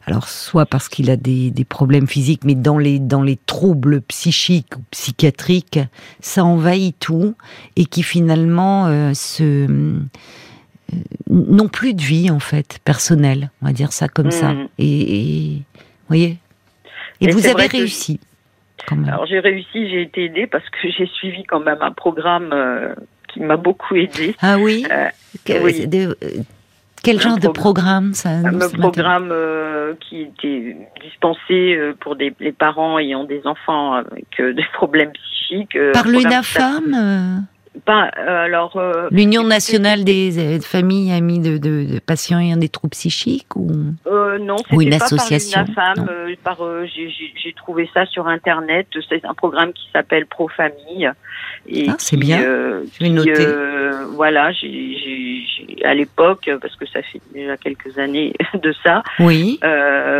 alors 0.09 0.27
soit 0.27 0.65
parce 0.65 0.89
qu'il 0.89 1.11
a 1.11 1.17
des, 1.17 1.53
problèmes 1.67 2.07
physiques, 2.07 2.43
mais 2.43 2.55
dans 2.55 2.79
les 2.79 2.97
dans 2.97 3.21
les 3.21 3.38
troubles 3.45 4.01
psychiques 4.01 4.75
ou 4.75 4.81
psychiatriques, 4.89 5.79
ça 6.19 6.43
envahit 6.43 6.95
tout 6.99 7.35
et 7.75 7.85
qui 7.85 8.01
finalement 8.01 8.88
euh, 8.88 9.13
se 9.13 9.67
euh, 9.69 9.99
n'ont 11.29 11.67
plus 11.67 11.93
de 11.93 12.01
vie 12.01 12.31
en 12.31 12.39
fait 12.39 12.79
personnelle, 12.83 13.51
on 13.61 13.67
va 13.67 13.71
dire 13.71 13.93
ça 13.93 14.07
comme 14.07 14.31
ça. 14.31 14.53
Mm. 14.53 14.67
Et, 14.79 15.61
voyez. 16.07 16.39
Et, 17.21 17.31
vous 17.31 17.45
avez 17.45 17.67
réussi. 17.67 18.19
Alors 19.08 19.25
j'ai 19.25 19.39
réussi, 19.39 19.89
j'ai 19.89 20.01
été 20.01 20.25
aidée 20.25 20.48
parce 20.48 20.67
que 20.69 20.89
j'ai 20.98 21.08
suivi 21.08 21.43
quand 21.43 21.60
même 21.60 21.81
un 21.81 21.91
programme 21.91 22.51
euh, 22.53 22.93
qui 23.27 23.41
m'a 23.41 23.58
beaucoup 23.58 23.96
aidée. 23.96 24.36
Ah 24.41 24.58
oui. 24.58 24.86
oui. 25.48 25.88
Quel 27.03 27.22
genre 27.22 27.38
de 27.38 27.48
programme 27.48 28.13
ça 28.13 28.29
Un 28.29 28.58
programme 28.77 29.29
euh, 29.31 29.93
qui 30.00 30.22
était 30.22 30.75
dispensé 31.01 31.75
euh, 31.75 31.93
pour 32.00 32.15
des, 32.15 32.34
les 32.39 32.51
parents 32.51 33.00
ayant 33.00 33.24
des 33.24 33.41
enfants 33.46 33.93
avec 33.93 34.27
euh, 34.39 34.53
des 34.53 34.65
problèmes 34.74 35.12
psychiques. 35.12 35.77
Par 35.93 36.08
l'UNAFAM 36.08 37.46
pas, 37.79 38.03
alors. 38.03 38.79
L'Union 39.12 39.43
nationale 39.43 40.03
des 40.03 40.59
familles 40.62 41.12
amies 41.12 41.39
de, 41.39 41.57
de, 41.57 41.86
de, 41.93 42.00
patients 42.00 42.39
ayant 42.39 42.57
des 42.57 42.69
troubles 42.69 42.91
psychiques 42.91 43.55
ou 43.55 43.69
Non, 44.39 44.57
c'était 44.57 44.83
une 44.83 44.98
pas 44.98 45.05
association. 45.05 45.65
Par 45.75 45.95
l'UNAFAM. 46.25 46.88
j'ai 46.88 47.53
trouvé 47.53 47.89
ça 47.93 48.05
sur 48.05 48.27
internet. 48.27 48.88
C'est 49.07 49.25
un 49.25 49.33
programme 49.33 49.74
qui 49.74 49.88
s'appelle 49.93 50.25
Pro 50.25 50.48
Famille. 50.48 51.07
ah, 51.07 51.95
c'est 51.98 52.17
bien. 52.17 52.39
Je 52.41 53.03
vais 53.03 53.09
noter. 53.09 53.48
voilà, 54.15 54.51
j'ai 54.51 55.00
à 55.83 55.93
l'époque, 55.93 56.50
parce 56.62 56.75
que 56.75 56.86
ça 56.88 57.01
fait 57.01 57.21
déjà 57.33 57.57
quelques 57.57 57.98
années 57.98 58.33
de 58.62 58.74
ça. 58.83 59.03
Oui. 59.19 59.59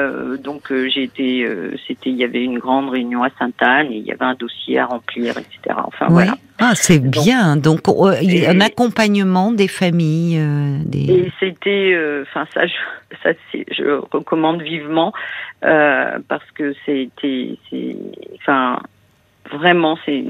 Euh, 0.10 0.38
donc 0.38 0.72
euh, 0.72 0.90
j'ai 0.90 1.04
été, 1.04 1.44
euh, 1.46 1.76
c'était, 1.88 2.10
il 2.10 2.18
y 2.18 2.24
avait 2.24 2.44
une 2.44 2.60
grande 2.60 2.90
réunion 2.90 3.24
à 3.24 3.30
Sainte-Anne 3.38 3.92
et 3.92 3.98
il 3.98 4.06
y 4.06 4.12
avait 4.12 4.26
un 4.26 4.34
dossier 4.34 4.80
à 4.80 4.86
remplir, 4.86 5.38
etc. 5.38 5.76
Enfin 5.78 6.08
voilà. 6.10 6.36
Ah, 6.60 6.74
c'est 6.76 7.00
bien. 7.00 7.56
Donc 7.56 7.82
il 8.22 8.38
y 8.38 8.46
a 8.46 8.52
un 8.52 8.62
accompagnement 8.62 9.52
des 9.52 9.68
familles. 9.68 10.40
des... 10.86 11.12
Et 11.12 11.32
c'était, 11.40 11.96
enfin 12.24 12.46
ça, 12.54 12.66
je, 12.66 12.74
ça 13.24 13.30
je 13.72 14.02
recommande 14.12 14.62
vivement 14.62 15.14
parce 15.62 16.52
que 16.56 16.74
c'était, 16.86 17.58
enfin 18.38 18.80
vraiment, 19.52 19.98
c'est, 20.06 20.24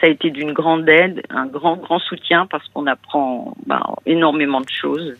ça 0.00 0.06
a 0.06 0.10
été 0.10 0.30
d'une 0.30 0.52
grande 0.52 0.86
aide, 0.88 1.22
un 1.30 1.46
grand, 1.46 1.76
grand 1.76 1.98
soutien 1.98 2.46
parce 2.46 2.68
qu'on 2.68 2.86
apprend 2.86 3.54
ben, 3.64 3.82
énormément 4.04 4.60
de 4.60 4.68
choses. 4.68 5.14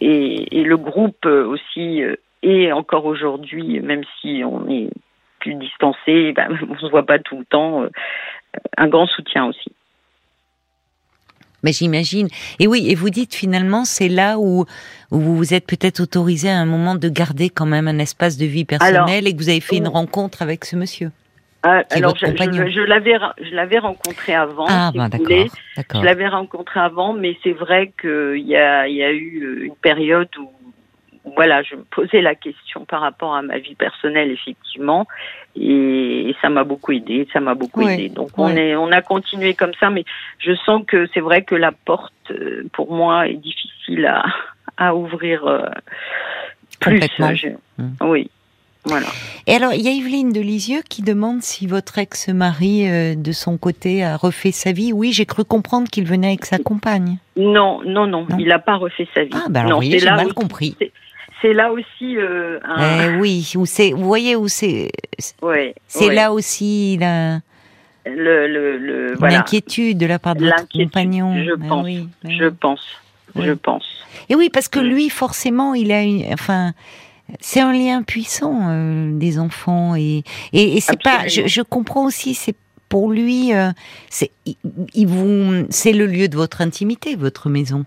Et, 0.00 0.58
et, 0.58 0.64
le 0.64 0.76
groupe 0.76 1.24
aussi, 1.26 2.02
et 2.42 2.72
encore 2.72 3.04
aujourd'hui, 3.04 3.80
même 3.80 4.02
si 4.20 4.42
on 4.44 4.68
est 4.68 4.90
plus 5.40 5.54
distancé, 5.54 6.32
ben, 6.32 6.48
on 6.70 6.78
se 6.78 6.86
voit 6.86 7.06
pas 7.06 7.18
tout 7.18 7.38
le 7.38 7.44
temps, 7.44 7.82
euh, 7.82 7.88
un 8.76 8.88
grand 8.88 9.06
soutien 9.06 9.46
aussi. 9.46 9.72
Mais 11.64 11.72
j'imagine. 11.72 12.28
Et 12.60 12.68
oui, 12.68 12.88
et 12.88 12.94
vous 12.94 13.10
dites 13.10 13.34
finalement, 13.34 13.84
c'est 13.84 14.08
là 14.08 14.38
où, 14.38 14.64
vous 15.10 15.36
vous 15.36 15.54
êtes 15.54 15.66
peut-être 15.66 16.00
autorisé 16.00 16.48
à 16.48 16.56
un 16.56 16.66
moment 16.66 16.94
de 16.94 17.08
garder 17.08 17.50
quand 17.50 17.66
même 17.66 17.88
un 17.88 17.98
espace 17.98 18.36
de 18.36 18.46
vie 18.46 18.64
personnel 18.64 19.26
et 19.26 19.32
que 19.32 19.38
vous 19.38 19.48
avez 19.48 19.60
fait 19.60 19.76
une 19.76 19.88
rencontre 19.88 20.42
avec 20.42 20.64
ce 20.64 20.76
monsieur. 20.76 21.10
Ah, 21.64 21.82
alors, 21.90 22.16
je, 22.16 22.26
je, 22.26 22.80
l'avais, 22.86 23.18
je 23.42 23.52
l'avais 23.52 23.80
rencontré 23.80 24.32
avant. 24.32 24.66
Ah, 24.68 24.90
si 24.92 24.98
bah, 24.98 25.08
vous 25.10 25.18
voulez. 25.18 25.50
Je 25.76 26.04
l'avais 26.04 26.28
rencontré 26.28 26.78
avant, 26.78 27.12
mais 27.12 27.36
c'est 27.42 27.52
vrai 27.52 27.92
qu'il 28.00 28.46
y 28.46 28.54
a, 28.54 28.86
il 28.86 28.94
y 28.94 29.02
a 29.02 29.10
eu 29.10 29.42
euh, 29.42 29.64
une 29.64 29.74
période 29.74 30.28
où, 30.38 30.48
voilà, 31.34 31.62
je 31.62 31.76
me 31.76 31.82
posais 31.84 32.20
la 32.20 32.34
question 32.34 32.84
par 32.84 33.00
rapport 33.00 33.34
à 33.34 33.42
ma 33.42 33.58
vie 33.58 33.74
personnelle, 33.74 34.30
effectivement, 34.30 35.06
et, 35.56 36.34
ça 36.40 36.48
m'a 36.48 36.64
beaucoup 36.64 36.92
aidé. 36.92 37.26
Ça 37.32 37.40
m'a 37.40 37.54
beaucoup 37.54 37.82
aidé. 37.82 38.08
Donc, 38.08 38.30
on 38.38 38.48
est, 38.48 38.76
on 38.76 38.92
a 38.92 39.02
continué 39.02 39.54
comme 39.54 39.74
ça, 39.80 39.90
mais 39.90 40.04
je 40.38 40.54
sens 40.54 40.82
que 40.86 41.08
c'est 41.12 41.20
vrai 41.20 41.42
que 41.42 41.54
la 41.54 41.72
porte, 41.72 42.12
euh, 42.30 42.64
pour 42.72 42.92
moi, 42.92 43.26
est 43.26 43.34
difficile 43.34 44.06
à, 44.06 44.24
à 44.76 44.94
ouvrir. 44.94 45.46
Euh, 45.46 45.66
plus. 46.80 47.00
Mmh. 47.18 47.88
Oui. 48.02 48.30
Voilà. 48.84 49.06
Et 49.46 49.54
alors, 49.54 49.74
il 49.74 49.82
y 49.82 49.88
a 49.88 49.90
Evelyne 49.90 50.32
de 50.32 50.40
Lisieux 50.40 50.82
qui 50.88 51.02
demande 51.02 51.42
si 51.42 51.66
votre 51.66 51.98
ex-mari, 51.98 52.88
euh, 52.88 53.14
de 53.14 53.32
son 53.32 53.58
côté, 53.58 54.04
a 54.04 54.16
refait 54.16 54.52
sa 54.52 54.72
vie. 54.72 54.92
Oui, 54.92 55.12
j'ai 55.12 55.26
cru 55.26 55.44
comprendre 55.44 55.88
qu'il 55.90 56.04
venait 56.04 56.28
avec 56.28 56.46
sa 56.46 56.58
compagne. 56.58 57.18
Non, 57.36 57.80
non, 57.84 58.06
non, 58.06 58.26
il 58.38 58.48
n'a 58.48 58.58
pas 58.58 58.76
refait 58.76 59.08
sa 59.14 59.24
vie. 59.24 59.30
Ah, 59.34 59.46
ben 59.50 59.66
alors, 59.66 59.82
j'ai 59.82 60.04
mal 60.04 60.32
compris. 60.32 60.76
C'est 61.40 61.52
là 61.52 61.72
aussi 61.72 62.16
euh, 62.16 62.58
un... 62.64 63.14
eh 63.14 63.18
oui, 63.20 63.52
où 63.56 63.64
c'est, 63.64 63.92
vous 63.92 64.04
voyez 64.04 64.34
où 64.34 64.48
c'est. 64.48 64.90
Ouais, 65.40 65.74
c'est 65.86 66.12
là 66.12 66.32
aussi 66.32 66.96
la. 66.98 67.40
Le, 68.06 68.46
le, 68.48 68.78
le 68.78 69.14
L'inquiétude 69.20 69.98
de 69.98 70.06
la 70.06 70.18
part 70.18 70.34
de 70.34 70.46
votre 70.46 70.66
compagnon. 70.68 71.36
Je 71.44 71.54
ben 71.54 71.68
pense. 71.68 71.84
Oui, 71.84 72.08
ben 72.24 72.32
je 72.38 72.46
pense. 72.46 72.86
Je 73.36 73.52
pense. 73.52 73.84
Et 74.28 74.34
oui, 74.34 74.50
parce 74.52 74.68
que 74.68 74.80
lui, 74.80 75.10
forcément, 75.10 75.74
il 75.74 75.92
a 75.92 76.02
une, 76.02 76.24
enfin, 76.32 76.72
c'est 77.40 77.60
un 77.60 77.72
lien 77.72 78.02
puissant 78.02 78.68
euh, 78.68 79.10
des 79.12 79.38
enfants 79.38 79.94
et 79.94 80.22
et, 80.52 80.80
c'est 80.80 81.00
pas. 81.02 81.26
Je, 81.28 81.62
comprends 81.62 82.06
aussi. 82.06 82.34
C'est 82.34 82.56
pour 82.88 83.10
lui. 83.10 83.54
Euh, 83.54 83.70
c'est 84.08 84.30
il, 84.94 85.06
vous. 85.06 85.66
C'est 85.70 85.92
le 85.92 86.06
lieu 86.06 86.28
de 86.28 86.36
votre 86.36 86.60
intimité, 86.60 87.16
votre 87.16 87.48
maison. 87.48 87.84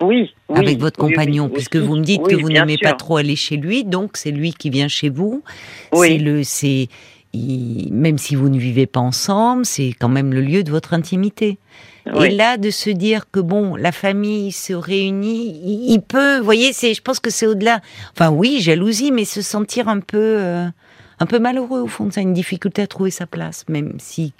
Oui, 0.00 0.34
avec 0.52 0.78
votre 0.78 0.98
compagnon, 0.98 1.48
puisque 1.48 1.76
vous 1.76 1.96
me 1.96 2.02
dites 2.02 2.22
que 2.22 2.34
vous 2.34 2.48
n'aimez 2.48 2.78
pas 2.78 2.94
trop 2.94 3.16
aller 3.16 3.36
chez 3.36 3.56
lui, 3.56 3.84
donc 3.84 4.16
c'est 4.16 4.32
lui 4.32 4.52
qui 4.52 4.70
vient 4.70 4.88
chez 4.88 5.08
vous. 5.08 5.42
C'est 5.92 6.18
le, 6.18 6.42
c'est, 6.42 6.88
même 7.32 8.18
si 8.18 8.34
vous 8.34 8.48
ne 8.48 8.58
vivez 8.58 8.86
pas 8.86 9.00
ensemble, 9.00 9.64
c'est 9.64 9.92
quand 9.98 10.08
même 10.08 10.32
le 10.32 10.40
lieu 10.40 10.62
de 10.62 10.70
votre 10.70 10.94
intimité. 10.94 11.58
Et 12.22 12.30
là, 12.30 12.58
de 12.58 12.70
se 12.70 12.90
dire 12.90 13.30
que 13.30 13.40
bon, 13.40 13.76
la 13.76 13.90
famille 13.90 14.52
se 14.52 14.74
réunit, 14.74 15.88
il, 15.90 16.00
peut, 16.00 16.38
vous 16.38 16.44
voyez, 16.44 16.72
c'est, 16.74 16.92
je 16.92 17.00
pense 17.00 17.18
que 17.18 17.30
c'est 17.30 17.46
au-delà. 17.46 17.80
Enfin, 18.12 18.30
oui, 18.30 18.60
jalousie, 18.60 19.10
mais 19.10 19.24
se 19.24 19.40
sentir 19.40 19.88
un 19.88 20.00
peu, 20.00 20.36
euh, 20.38 20.66
un 21.18 21.26
peu 21.26 21.38
malheureux 21.38 21.80
au 21.80 21.86
fond 21.86 22.10
ça, 22.10 22.20
une 22.20 22.34
difficulté 22.34 22.82
à 22.82 22.86
trouver 22.86 23.10
sa 23.10 23.26
place, 23.26 23.64
même 23.68 23.94
si, 23.98 24.34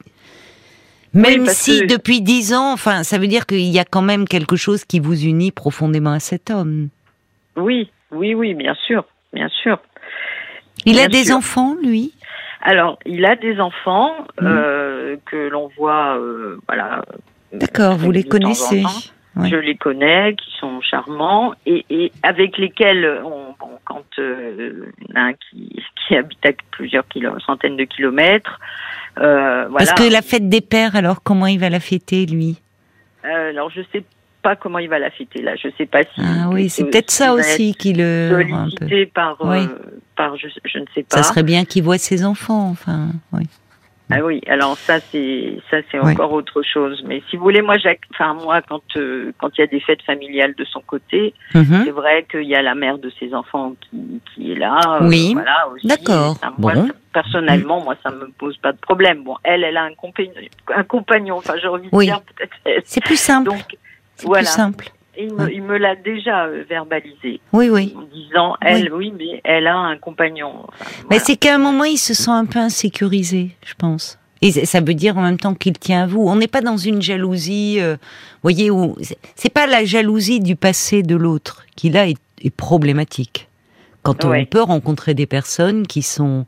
même 1.14 1.46
si 1.46 1.87
depuis 1.87 2.20
dix 2.20 2.53
ans, 2.55 2.72
enfin, 2.72 3.03
ça 3.05 3.18
veut 3.18 3.27
dire 3.27 3.46
qu'il 3.46 3.61
y 3.61 3.79
a 3.79 3.85
quand 3.85 4.03
même 4.03 4.27
quelque 4.27 4.57
chose 4.57 4.85
qui 4.85 5.00
vous 5.00 5.24
unit 5.24 5.53
profondément 5.53 6.12
à 6.12 6.20
cet 6.20 6.50
homme. 6.50 6.88
Oui, 7.57 7.90
oui, 8.11 8.35
oui, 8.35 8.55
bien 8.55 8.74
sûr, 8.87 9.05
bien 9.33 9.48
sûr. 9.48 9.79
Il 10.85 10.98
a 10.98 11.09
des 11.09 11.33
enfants, 11.33 11.77
lui? 11.83 12.12
Alors, 12.61 12.98
il 13.07 13.24
a 13.24 13.37
des 13.37 13.61
enfants 13.61 14.12
mmh. 14.40 14.46
euh, 14.46 15.16
que 15.27 15.48
l'on 15.48 15.68
voit, 15.77 16.18
euh, 16.18 16.59
voilà, 16.66 17.05
D'accord, 17.55 17.96
vous 17.96 18.11
les 18.11 18.24
connaissez? 18.24 18.83
Je 19.37 19.57
les 19.57 19.74
connais, 19.74 20.35
qui 20.35 20.50
sont 20.61 20.81
charmants 20.81 21.55
et, 21.66 21.85
et 21.90 22.12
avec 22.22 22.57
lesquels, 22.57 23.20
on, 23.24 23.55
bon, 23.59 23.70
quand 23.85 24.05
euh, 24.20 24.92
un 25.16 25.33
qui, 25.33 25.83
qui 26.07 26.16
habite 26.16 26.46
à 26.46 26.50
plusieurs 26.70 27.05
centaines 27.44 27.77
de 27.77 27.85
kilomètres, 27.85 28.61
euh, 28.61 29.03
voilà. 29.16 29.68
Parce 29.77 29.92
que 29.92 30.11
la 30.11 30.22
fête 30.22 30.48
des 30.48 30.61
pères, 30.61 30.96
alors 30.96 31.22
comment 31.22 31.46
il 31.46 31.59
va 31.59 31.70
la 31.70 31.81
fêter 31.81 32.27
lui? 32.27 32.61
Euh, 33.24 33.50
Alors 33.50 33.70
je 33.70 33.81
sais 33.92 34.05
pas 34.42 34.57
comment 34.57 34.79
il 34.79 34.88
va 34.88 34.98
la 34.98 35.11
fêter 35.11 35.42
là. 35.42 35.57
Je 35.57 35.68
sais 35.79 35.87
pas 35.87 36.03
si. 36.03 36.20
Ah 36.20 36.48
oui, 36.50 36.68
c'est 36.68 36.85
peut-être 36.85 37.11
ça 37.11 37.33
aussi 37.33 37.74
qui 37.74 37.94
le. 37.94 38.31
Sollicité 38.31 39.07
par, 39.07 39.37
euh, 39.40 39.66
par 40.16 40.37
je, 40.37 40.48
je, 40.64 40.79
ne 40.79 40.85
sais 40.94 41.03
pas. 41.03 41.16
Ça 41.16 41.22
serait 41.22 41.42
bien 41.42 41.64
qu'il 41.64 41.83
voit 41.83 41.98
ses 41.98 42.24
enfants, 42.24 42.68
enfin, 42.68 43.09
oui. 43.33 43.44
Ah 44.10 44.22
oui, 44.22 44.42
alors 44.46 44.76
ça 44.76 45.00
c'est 45.00 45.56
ça 45.70 45.78
c'est 45.90 45.98
encore 45.98 46.32
autre 46.32 46.62
chose. 46.62 47.02
Mais 47.06 47.22
si 47.30 47.36
vous 47.36 47.42
voulez, 47.42 47.62
moi, 47.62 47.76
enfin 48.12 48.34
moi, 48.34 48.60
quand 48.60 48.82
euh, 48.96 49.32
quand 49.38 49.48
il 49.56 49.62
y 49.62 49.64
a 49.64 49.66
des 49.66 49.80
fêtes 49.80 50.02
familiales 50.02 50.54
de 50.54 50.64
son 50.66 50.80
côté, 50.80 51.32
mhm. 51.54 51.84
c'est 51.84 51.90
vrai 51.90 52.26
qu'il 52.30 52.44
y 52.44 52.54
a 52.54 52.60
la 52.60 52.74
mère 52.74 52.98
de 52.98 53.10
ses 53.18 53.34
enfants 53.34 53.74
qui, 53.80 54.20
qui 54.34 54.52
est 54.52 54.56
là. 54.56 54.78
Euh, 55.00 55.08
oui. 55.08 55.32
Voilà, 55.32 55.68
D'accord. 55.84 56.36
Bon. 56.58 56.88
personnellement, 57.14 57.82
moi, 57.82 57.94
ça 58.02 58.10
me 58.10 58.28
pose 58.38 58.58
pas 58.58 58.72
de 58.72 58.78
problème. 58.78 59.24
Bon, 59.24 59.36
elle, 59.42 59.64
elle 59.64 59.78
a 59.78 59.84
un 59.84 59.94
compagnon, 59.94 60.32
un 60.74 60.84
compagnon. 60.84 61.38
Enfin, 61.38 61.54
j'ai 61.60 61.68
envie 61.68 61.88
de 61.88 61.98
dire 61.98 62.20
peut-être. 62.20 62.82
C'est 62.84 63.02
plus 63.02 63.18
simple. 63.18 63.48
Donc 63.50 63.78
voilà. 64.22 64.42
Plus 64.42 64.52
simple. 64.52 64.90
Il 65.18 65.35
me, 65.35 65.53
il 65.53 65.62
me 65.62 65.79
l'a 65.79 65.96
déjà 65.96 66.46
euh, 66.46 66.64
verbalisé. 66.68 67.40
Oui, 67.53 67.68
oui. 67.68 67.94
En 67.96 68.03
disant, 68.03 68.57
elle, 68.61 68.92
oui, 68.92 69.12
mais 69.16 69.40
elle 69.44 69.66
a 69.66 69.77
un 69.77 69.96
compagnon. 69.96 70.66
Mais 71.11 71.18
c'est 71.18 71.37
qu'à 71.37 71.55
un 71.55 71.59
moment, 71.59 71.85
il 71.85 71.98
se 71.98 72.14
sent 72.14 72.31
un 72.31 72.46
peu 72.46 72.59
insécurisé, 72.59 73.50
je 73.64 73.74
pense. 73.74 74.18
Et 74.42 74.66
ça 74.66 74.81
veut 74.81 74.92
dire 74.92 75.16
en 75.16 75.22
même 75.22 75.38
temps 75.38 75.55
qu'il 75.55 75.79
tient 75.79 76.03
à 76.03 76.07
vous. 76.07 76.20
On 76.20 76.37
n'est 76.37 76.48
pas 76.48 76.61
dans 76.61 76.77
une 76.77 77.00
jalousie, 77.00 77.79
euh, 77.81 77.96
voyez, 78.42 78.70
où 78.70 78.94
c'est 79.37 79.53
pas 79.53 79.66
la 79.66 79.87
jalousie 79.87 80.40
du 80.40 80.55
passé 80.55 81.03
de 81.03 81.16
l'autre 81.16 81.64
qui 81.77 81.88
là 81.88 82.09
est, 82.09 82.18
problématique. 82.59 83.48
Quand 84.03 84.27
on 84.27 84.44
peut 84.44 84.61
rencontrer 84.61 85.14
des 85.14 85.24
personnes 85.24 85.87
qui 85.87 86.03
sont 86.03 86.44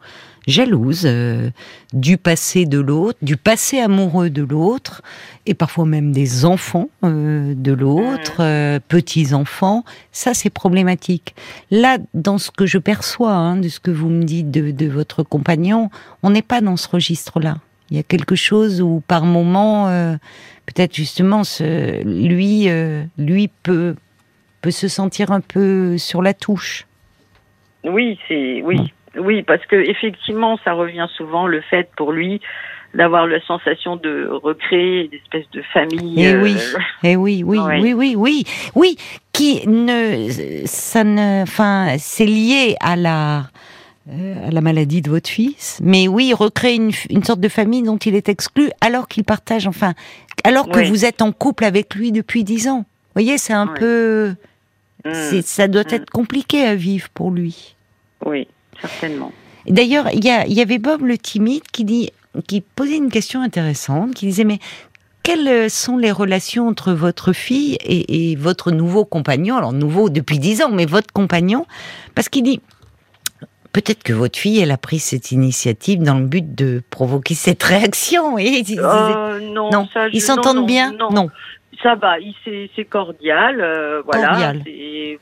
jalouse 0.47 1.03
euh, 1.05 1.51
du 1.93 2.17
passé 2.17 2.67
de 2.67 2.79
l'autre, 2.79 3.19
du 3.23 3.37
passé 3.37 3.79
amoureux 3.79 4.31
de 4.31 4.43
l'autre, 4.43 5.03
et 5.47 5.55
parfois 5.55 5.87
même 5.87 6.13
des 6.13 6.45
enfants 6.45 6.89
euh, 7.05 7.55
de 7.57 7.73
l'autre, 7.73 8.43
mmh. 8.43 8.81
petits 8.89 9.35
enfants. 9.35 9.85
Ça, 10.13 10.35
c'est 10.35 10.51
problématique. 10.51 11.35
Là, 11.71 11.99
dans 12.15 12.39
ce 12.39 12.51
que 12.51 12.67
je 12.67 12.79
perçois 12.79 13.33
hein, 13.33 13.57
de 13.57 13.69
ce 13.69 13.81
que 13.81 13.91
vous 13.91 14.09
me 14.09 14.25
dites 14.25 14.51
de, 14.51 14.71
de 14.71 14.87
votre 14.87 15.23
compagnon, 15.23 15.91
on 16.23 16.31
n'est 16.31 16.43
pas 16.43 16.61
dans 16.61 16.77
ce 16.77 16.89
registre-là. 16.89 17.59
Il 17.91 17.97
y 17.97 18.01
a 18.01 18.03
quelque 18.03 18.35
chose 18.35 18.83
où, 18.83 19.01
par 19.07 19.25
moment, 19.25 19.87
peut-être 20.67 20.93
justement, 20.93 21.45
ce, 21.45 22.03
lui, 22.03 22.69
lui 23.17 23.49
peut 23.63 23.95
peut 24.61 24.73
se 24.73 24.89
sentir 24.89 25.31
un 25.31 25.41
peu 25.41 25.97
sur 25.97 26.23
la 26.23 26.35
touche. 26.35 26.89
Oui, 27.85 28.19
c'est 28.27 28.63
oui, 28.63 28.93
oui, 29.19 29.43
parce 29.43 29.65
que 29.67 29.77
effectivement, 29.77 30.59
ça 30.65 30.73
revient 30.73 31.07
souvent 31.17 31.47
le 31.47 31.61
fait 31.61 31.89
pour 31.97 32.13
lui 32.13 32.41
d'avoir 32.95 33.27
la 33.27 33.41
sensation 33.43 33.97
de 33.97 34.29
recréer 34.43 35.05
une 35.05 35.15
espèce 35.15 35.49
de 35.53 35.63
famille. 35.73 36.21
Et 36.21 36.31
eh 36.31 36.37
oui, 36.37 36.57
et 37.03 37.11
eh 37.13 37.17
oui, 37.17 37.43
oui, 37.45 37.59
oui, 37.59 37.95
oui, 37.95 38.15
oui, 38.17 38.45
oui, 38.75 38.97
qui 39.33 39.67
ne, 39.69 40.29
ça 40.65 41.05
ne, 41.05 41.43
enfin, 41.43 41.97
c'est 41.99 42.25
lié 42.25 42.77
à 42.81 42.97
la, 42.97 43.45
euh, 44.09 44.49
à 44.49 44.51
la 44.51 44.61
maladie 44.61 45.03
de 45.03 45.11
votre 45.11 45.29
fils. 45.29 45.79
Mais 45.83 46.09
oui, 46.09 46.33
recréer 46.33 46.77
une, 46.77 46.93
une, 47.11 47.23
sorte 47.23 47.41
de 47.41 47.49
famille 47.49 47.83
dont 47.83 47.99
il 47.99 48.15
est 48.15 48.29
exclu, 48.29 48.71
alors 48.81 49.09
qu'il 49.09 49.25
partage, 49.25 49.67
enfin, 49.67 49.93
alors 50.45 50.69
que 50.69 50.81
vous 50.89 51.05
êtes 51.05 51.23
en 51.23 51.33
couple 51.33 51.65
avec 51.65 51.95
lui 51.95 52.13
depuis 52.13 52.45
dix 52.45 52.69
ans. 52.69 52.79
Vous 53.15 53.23
voyez, 53.23 53.39
c'est 53.39 53.53
un 53.53 53.67
peu, 53.67 54.35
mmh. 55.05 55.41
ça 55.43 55.69
doit 55.69 55.83
mmh. 55.83 55.95
être 55.95 56.11
compliqué 56.11 56.65
à 56.65 56.75
vivre 56.75 57.09
pour 57.11 57.31
lui. 57.31 57.75
Oui, 58.25 58.49
certainement. 58.81 59.33
D'ailleurs, 59.67 60.09
il 60.12 60.25
y, 60.25 60.29
y, 60.29 60.61
avait 60.61 60.79
Bob 60.79 61.03
le 61.03 61.19
timide 61.19 61.62
qui 61.73 61.85
dit, 61.85 62.11
qui 62.47 62.61
posait 62.61 62.97
une 62.97 63.11
question 63.11 63.41
intéressante, 63.43 64.15
qui 64.15 64.27
disait 64.27 64.45
mais 64.45 64.59
quelles 65.23 65.69
sont 65.69 65.97
les 65.97 66.12
relations 66.12 66.69
entre 66.69 66.93
votre 66.93 67.33
fille 67.33 67.77
et, 67.85 68.31
et 68.31 68.37
votre 68.37 68.71
nouveau 68.71 69.05
compagnon? 69.05 69.57
Alors 69.57 69.73
nouveau 69.73 70.09
depuis 70.09 70.39
dix 70.39 70.62
ans, 70.62 70.71
mais 70.71 70.87
votre 70.87 71.12
compagnon, 71.12 71.67
parce 72.15 72.29
qu'il 72.29 72.45
dit 72.45 72.61
peut-être 73.77 74.03
que 74.03 74.15
votre 74.15 74.39
fille, 74.39 74.59
elle 74.59 74.71
a 74.71 74.79
pris 74.79 74.99
cette 74.99 75.33
initiative 75.33 76.03
dans 76.03 76.19
le 76.19 76.25
but 76.25 76.55
de 76.55 76.83
provoquer 76.89 77.35
cette 77.35 77.62
réaction. 77.62 78.39
Et, 78.39 78.62
euh, 78.79 79.41
non, 79.53 79.71
non. 79.71 79.87
ils 80.12 80.23
s'entendent 80.23 80.67
bien? 80.67 80.93
Non. 80.93 81.29
Ça 81.83 81.95
va, 81.95 82.15
c'est 82.45 82.85
cordial, 82.87 83.61
euh, 83.61 84.01
voilà. 84.07 84.29
Cordial. 84.29 84.62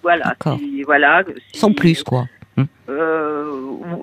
Voilà, 0.02 0.36
voilà. 0.84 1.24
Sans 1.52 1.72
plus, 1.72 2.04
quoi. 2.04 2.26
Euh, 2.88 3.50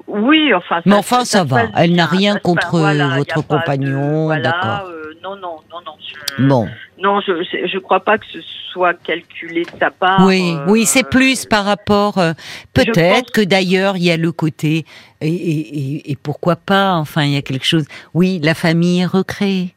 oui, 0.07 0.53
enfin. 0.53 0.81
Mais 0.85 0.95
enfin, 0.95 1.25
ça, 1.25 1.43
va. 1.43 1.63
Elle 1.75 1.93
n'a 1.93 2.05
rien 2.05 2.37
contre 2.37 2.79
votre 3.15 3.47
compagnon. 3.47 4.29
D'accord. 4.29 4.89
Euh, 4.89 5.13
non, 5.23 5.35
non, 5.35 5.57
non, 5.71 5.79
non. 5.85 6.47
bon. 6.47 6.67
Non, 7.01 7.19
je, 7.21 7.31
je 7.67 7.79
crois 7.79 8.01
pas 8.01 8.17
que 8.17 8.25
ce 8.31 8.39
soit 8.71 8.93
calculé 8.93 9.63
de 9.63 9.79
sa 9.79 9.91
part. 9.91 10.25
Oui, 10.25 10.55
euh, 10.55 10.65
oui, 10.67 10.85
c'est 10.85 11.07
plus 11.07 11.45
par 11.45 11.65
rapport. 11.65 12.17
Euh, 12.17 12.33
peut-être 12.73 13.31
que 13.31 13.41
d'ailleurs 13.41 13.97
il 13.97 14.03
y 14.03 14.11
a 14.11 14.17
le 14.17 14.31
côté 14.31 14.85
et, 15.19 15.27
et, 15.27 16.11
et, 16.11 16.15
pourquoi 16.15 16.55
pas. 16.55 16.93
Enfin, 16.93 17.23
il 17.23 17.31
y 17.31 17.37
a 17.37 17.41
quelque 17.41 17.65
chose. 17.65 17.85
Oui, 18.13 18.39
la 18.43 18.53
famille 18.53 19.01
est 19.01 19.05
recréée. 19.05 19.73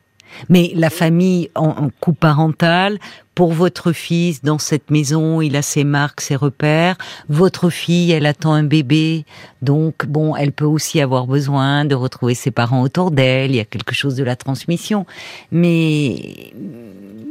Mais 0.48 0.72
la 0.74 0.90
famille 0.90 1.50
en, 1.54 1.90
en 2.00 2.12
parental, 2.12 2.98
pour 3.34 3.52
votre 3.52 3.92
fils, 3.92 4.42
dans 4.42 4.58
cette 4.58 4.90
maison, 4.90 5.40
il 5.40 5.56
a 5.56 5.62
ses 5.62 5.84
marques, 5.84 6.20
ses 6.20 6.36
repères. 6.36 6.96
Votre 7.28 7.68
fille, 7.68 8.12
elle 8.12 8.26
attend 8.26 8.52
un 8.52 8.62
bébé. 8.62 9.24
Donc, 9.60 10.06
bon, 10.06 10.36
elle 10.36 10.52
peut 10.52 10.64
aussi 10.64 11.00
avoir 11.00 11.26
besoin 11.26 11.84
de 11.84 11.94
retrouver 11.94 12.34
ses 12.34 12.50
parents 12.52 12.82
autour 12.82 13.10
d'elle. 13.10 13.50
Il 13.50 13.56
y 13.56 13.60
a 13.60 13.64
quelque 13.64 13.94
chose 13.94 14.14
de 14.14 14.24
la 14.24 14.36
transmission. 14.36 15.04
Mais, 15.50 16.52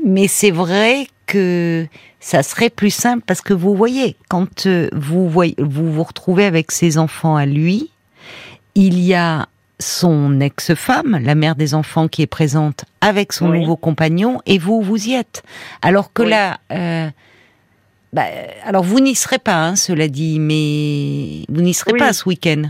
mais 0.06 0.28
c'est 0.28 0.52
vrai 0.52 1.08
que 1.26 1.88
ça 2.20 2.44
serait 2.44 2.70
plus 2.70 2.94
simple 2.94 3.24
parce 3.26 3.42
que 3.42 3.54
vous 3.54 3.76
voyez, 3.76 4.18
quand 4.30 4.66
euh, 4.66 4.90
vous 4.94 5.30
voyez, 5.30 5.56
vous 5.58 5.92
vous 5.92 6.04
retrouvez 6.04 6.46
avec 6.46 6.72
ses 6.72 6.98
enfants 6.98 7.38
à 7.38 7.46
lui, 7.46 7.92
il 8.76 9.00
y 9.00 9.14
a 9.14 9.48
son 9.84 10.40
ex-femme, 10.40 11.20
la 11.22 11.36
mère 11.36 11.56
des 11.56 11.74
enfants 11.74 12.08
qui 12.08 12.22
est 12.22 12.28
présente 12.28 12.86
avec 13.02 13.34
son 13.34 13.50
nouveau 13.50 13.76
compagnon, 13.76 14.42
et 14.46 14.58
vous, 14.58 14.82
vous 14.82 15.08
y 15.08 15.14
êtes. 15.14 15.44
Alors 15.82 16.14
que 16.14 16.24
là, 16.24 16.60
euh, 16.72 17.10
bah, 18.14 18.26
alors 18.66 18.84
vous 18.84 19.00
n'y 19.00 19.16
serez 19.16 19.40
pas, 19.40 19.56
hein, 19.56 19.76
cela 19.76 20.08
dit, 20.08 20.40
mais 20.40 21.46
vous 21.54 21.62
n'y 21.62 21.74
serez 21.74 21.94
pas 21.94 22.14
ce 22.14 22.28
week-end. 22.30 22.64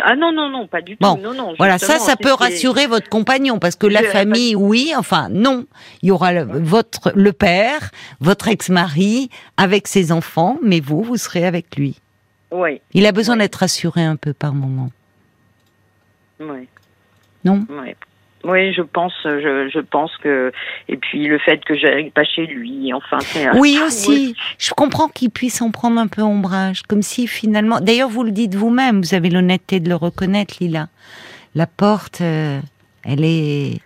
Ah 0.00 0.14
non, 0.14 0.30
non, 0.30 0.50
non, 0.50 0.66
pas 0.66 0.82
du 0.82 0.96
tout. 0.96 1.06
non, 1.06 1.32
non, 1.34 1.54
voilà, 1.56 1.78
ça, 1.78 1.98
ça 1.98 2.16
peut 2.16 2.32
rassurer 2.32 2.86
votre 2.86 3.08
compagnon, 3.08 3.58
parce 3.58 3.76
que 3.76 3.86
la 3.86 4.02
famille, 4.02 4.54
oui, 4.54 4.92
enfin, 4.96 5.28
non. 5.30 5.64
Il 6.02 6.08
y 6.08 6.10
aura 6.10 6.32
le, 6.32 6.42
votre, 6.42 7.12
le 7.14 7.32
père, 7.32 7.90
votre 8.20 8.48
ex-mari, 8.48 9.30
avec 9.56 9.88
ses 9.88 10.12
enfants, 10.12 10.58
mais 10.62 10.80
vous, 10.80 11.02
vous 11.02 11.16
serez 11.16 11.46
avec 11.46 11.76
lui. 11.76 12.00
Oui. 12.52 12.80
Il 12.92 13.06
a 13.06 13.12
besoin 13.12 13.36
d'être 13.36 13.56
rassuré 13.56 14.02
un 14.02 14.16
peu 14.16 14.32
par 14.32 14.54
moment. 14.54 14.90
Oui. 16.40 16.68
Non 17.44 17.64
Oui. 17.68 17.94
Oui, 18.44 18.72
je 18.74 18.82
pense, 18.82 19.14
je, 19.24 19.68
je, 19.72 19.80
pense 19.80 20.16
que 20.18 20.52
et 20.88 20.96
puis 20.96 21.26
le 21.26 21.38
fait 21.38 21.64
que 21.64 21.76
j'arrive 21.76 22.12
pas 22.12 22.22
chez 22.22 22.46
lui, 22.46 22.92
enfin 22.92 23.18
c'est. 23.20 23.50
Oui 23.58 23.78
aussi, 23.84 24.36
je 24.58 24.72
comprends 24.72 25.08
qu'il 25.08 25.30
puisse 25.30 25.60
en 25.62 25.72
prendre 25.72 25.98
un 25.98 26.06
peu 26.06 26.22
ombrage, 26.22 26.82
comme 26.82 27.02
si 27.02 27.26
finalement. 27.26 27.80
D'ailleurs, 27.80 28.08
vous 28.08 28.22
le 28.22 28.30
dites 28.30 28.54
vous-même, 28.54 29.00
vous 29.00 29.14
avez 29.14 29.30
l'honnêteté 29.30 29.80
de 29.80 29.88
le 29.88 29.96
reconnaître, 29.96 30.56
Lila. 30.60 30.88
La 31.56 31.66
porte, 31.66 32.20
euh, 32.20 32.60
elle 33.04 33.24
est 33.24 33.80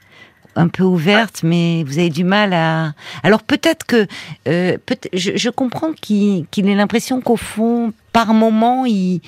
un 0.56 0.68
peu 0.68 0.82
ouverte, 0.82 1.42
mais 1.42 1.84
vous 1.84 1.98
avez 1.98 2.10
du 2.10 2.24
mal 2.24 2.52
à. 2.52 2.92
Alors 3.22 3.42
peut-être 3.42 3.86
que 3.86 4.06
euh, 4.46 4.76
peut 4.84 4.98
je, 5.14 5.36
je, 5.36 5.48
comprends 5.48 5.92
qu'il 5.92 6.46
qu'il 6.48 6.68
ait 6.68 6.74
l'impression 6.74 7.22
qu'au 7.22 7.36
fond, 7.36 7.94
par 8.12 8.34
moment, 8.34 8.84
il 8.84 9.22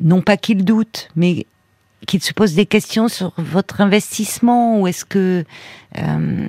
non 0.00 0.22
pas 0.22 0.36
qu'il 0.36 0.64
doute, 0.64 1.10
mais 1.16 1.46
qu'il 2.06 2.22
se 2.22 2.32
pose 2.32 2.54
des 2.54 2.66
questions 2.66 3.08
sur 3.08 3.32
votre 3.36 3.80
investissement 3.80 4.80
ou 4.80 4.86
est-ce 4.86 5.04
que 5.04 5.44
euh, 5.98 6.48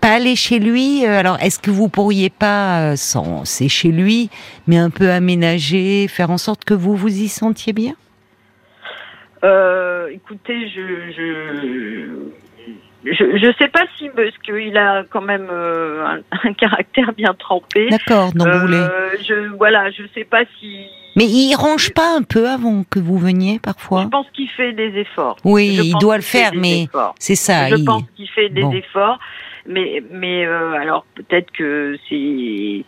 pas 0.00 0.14
aller 0.14 0.36
chez 0.36 0.58
lui 0.58 1.04
euh, 1.04 1.18
Alors 1.18 1.38
est-ce 1.40 1.58
que 1.58 1.70
vous 1.70 1.88
pourriez 1.88 2.30
pas, 2.30 2.92
euh, 2.92 2.96
sans 2.96 3.44
c'est 3.44 3.68
chez 3.68 3.90
lui, 3.90 4.30
mais 4.66 4.76
un 4.76 4.90
peu 4.90 5.10
aménager, 5.10 6.06
faire 6.08 6.30
en 6.30 6.38
sorte 6.38 6.64
que 6.64 6.74
vous 6.74 6.94
vous 6.94 7.22
y 7.22 7.28
sentiez 7.28 7.72
bien? 7.72 7.94
Écoutez, 10.10 10.68
je 10.70 12.08
je 13.12 13.46
ne 13.46 13.52
sais 13.54 13.68
pas 13.68 13.84
si 13.96 14.08
parce 14.10 14.36
qu'il 14.38 14.76
a 14.76 15.04
quand 15.10 15.22
même 15.22 15.48
un, 15.50 16.20
un, 16.48 16.52
caractère 16.52 17.12
bien 17.12 17.34
trempé. 17.34 17.88
D'accord, 17.88 18.32
donc 18.32 18.48
vous 18.48 18.60
voulez. 18.60 18.86
Je 19.26 19.48
voilà, 19.56 19.90
je 19.90 20.02
sais 20.14 20.24
pas 20.24 20.42
si 20.58 20.86
mais 21.18 21.24
il 21.24 21.52
range 21.56 21.90
pas 21.90 22.16
un 22.16 22.22
peu 22.22 22.48
avant 22.48 22.84
que 22.88 23.00
vous 23.00 23.18
veniez 23.18 23.58
parfois 23.58 24.02
Je 24.04 24.08
pense 24.08 24.26
qu'il 24.32 24.48
fait 24.50 24.72
des 24.72 24.96
efforts. 25.00 25.36
Oui, 25.42 25.76
il 25.82 25.98
doit 25.98 26.14
le 26.14 26.22
faire, 26.22 26.52
mais 26.54 26.86
c'est 27.18 27.34
ça. 27.34 27.68
Je 27.68 27.82
pense 27.82 28.04
qu'il 28.14 28.28
fait 28.28 28.48
des 28.50 28.64
efforts, 28.76 29.18
mais 29.66 30.00
mais 30.12 30.46
euh, 30.46 30.74
alors 30.80 31.04
peut-être 31.16 31.50
que 31.50 31.98
c'est 32.08 32.84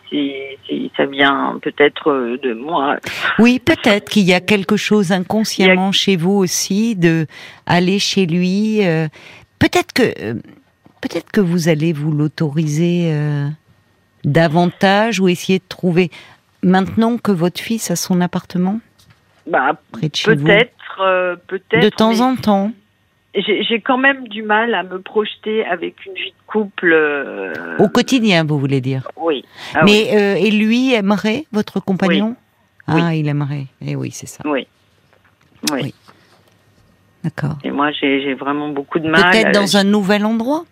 ça 0.95 1.05
vient 1.07 1.59
peut-être 1.61 2.09
euh, 2.09 2.37
de 2.41 2.53
moi. 2.53 2.95
Oui, 3.37 3.59
peut-être 3.59 4.09
qu'il 4.09 4.23
y 4.23 4.33
a 4.33 4.39
quelque 4.39 4.77
chose 4.77 5.11
inconsciemment 5.11 5.91
chez 5.91 6.15
vous 6.15 6.37
aussi 6.37 6.95
de 6.95 7.27
aller 7.65 7.99
chez 7.99 8.25
lui. 8.25 8.87
Euh, 8.87 9.07
peut-être 9.61 9.93
que 9.93 10.33
peut-être 11.01 11.31
que 11.31 11.41
vous 11.41 11.69
allez 11.69 11.93
vous 11.93 12.11
l'autoriser 12.11 13.13
davantage 14.23 15.19
ou 15.19 15.29
essayer 15.29 15.59
de 15.59 15.67
trouver 15.69 16.11
maintenant 16.63 17.17
que 17.17 17.31
votre 17.31 17.59
fils 17.59 17.91
a 17.91 17.95
son 17.95 18.21
appartement 18.21 18.79
bah, 19.47 19.73
Peut-être, 19.93 21.01
euh, 21.01 21.35
peut-être. 21.47 21.83
De 21.83 21.89
temps 21.89 22.19
en 22.19 22.35
temps. 22.35 22.71
J'ai 23.33 23.79
quand 23.79 23.97
même 23.97 24.27
du 24.27 24.43
mal 24.43 24.73
à 24.73 24.83
me 24.83 24.99
projeter 24.99 25.65
avec 25.65 26.05
une 26.05 26.13
vie 26.13 26.31
de 26.31 26.47
couple. 26.47 26.91
Euh, 26.91 27.77
Au 27.79 27.87
quotidien, 27.87 28.43
vous 28.43 28.59
voulez 28.59 28.81
dire 28.81 29.07
Oui. 29.15 29.45
Ah 29.73 29.83
Mais 29.85 30.09
euh, 30.13 30.35
et 30.35 30.51
lui 30.51 30.93
aimerait 30.93 31.45
votre 31.53 31.79
compagnon? 31.79 32.35
Ah, 32.87 33.15
il 33.15 33.29
aimerait. 33.29 33.67
Eh 33.85 33.95
oui, 33.95 34.11
c'est 34.11 34.27
ça. 34.27 34.43
Oui. 34.45 34.67
Oui. 35.71 35.93
D'accord. 37.23 37.57
Et 37.63 37.71
moi, 37.71 37.91
j'ai 37.91 38.33
vraiment 38.33 38.69
beaucoup 38.69 38.99
de 38.99 39.09
mal. 39.09 39.31
Peut-être 39.31 39.53
dans 39.53 39.77
un 39.77 39.83
nouvel 39.83 40.25
endroit? 40.25 40.65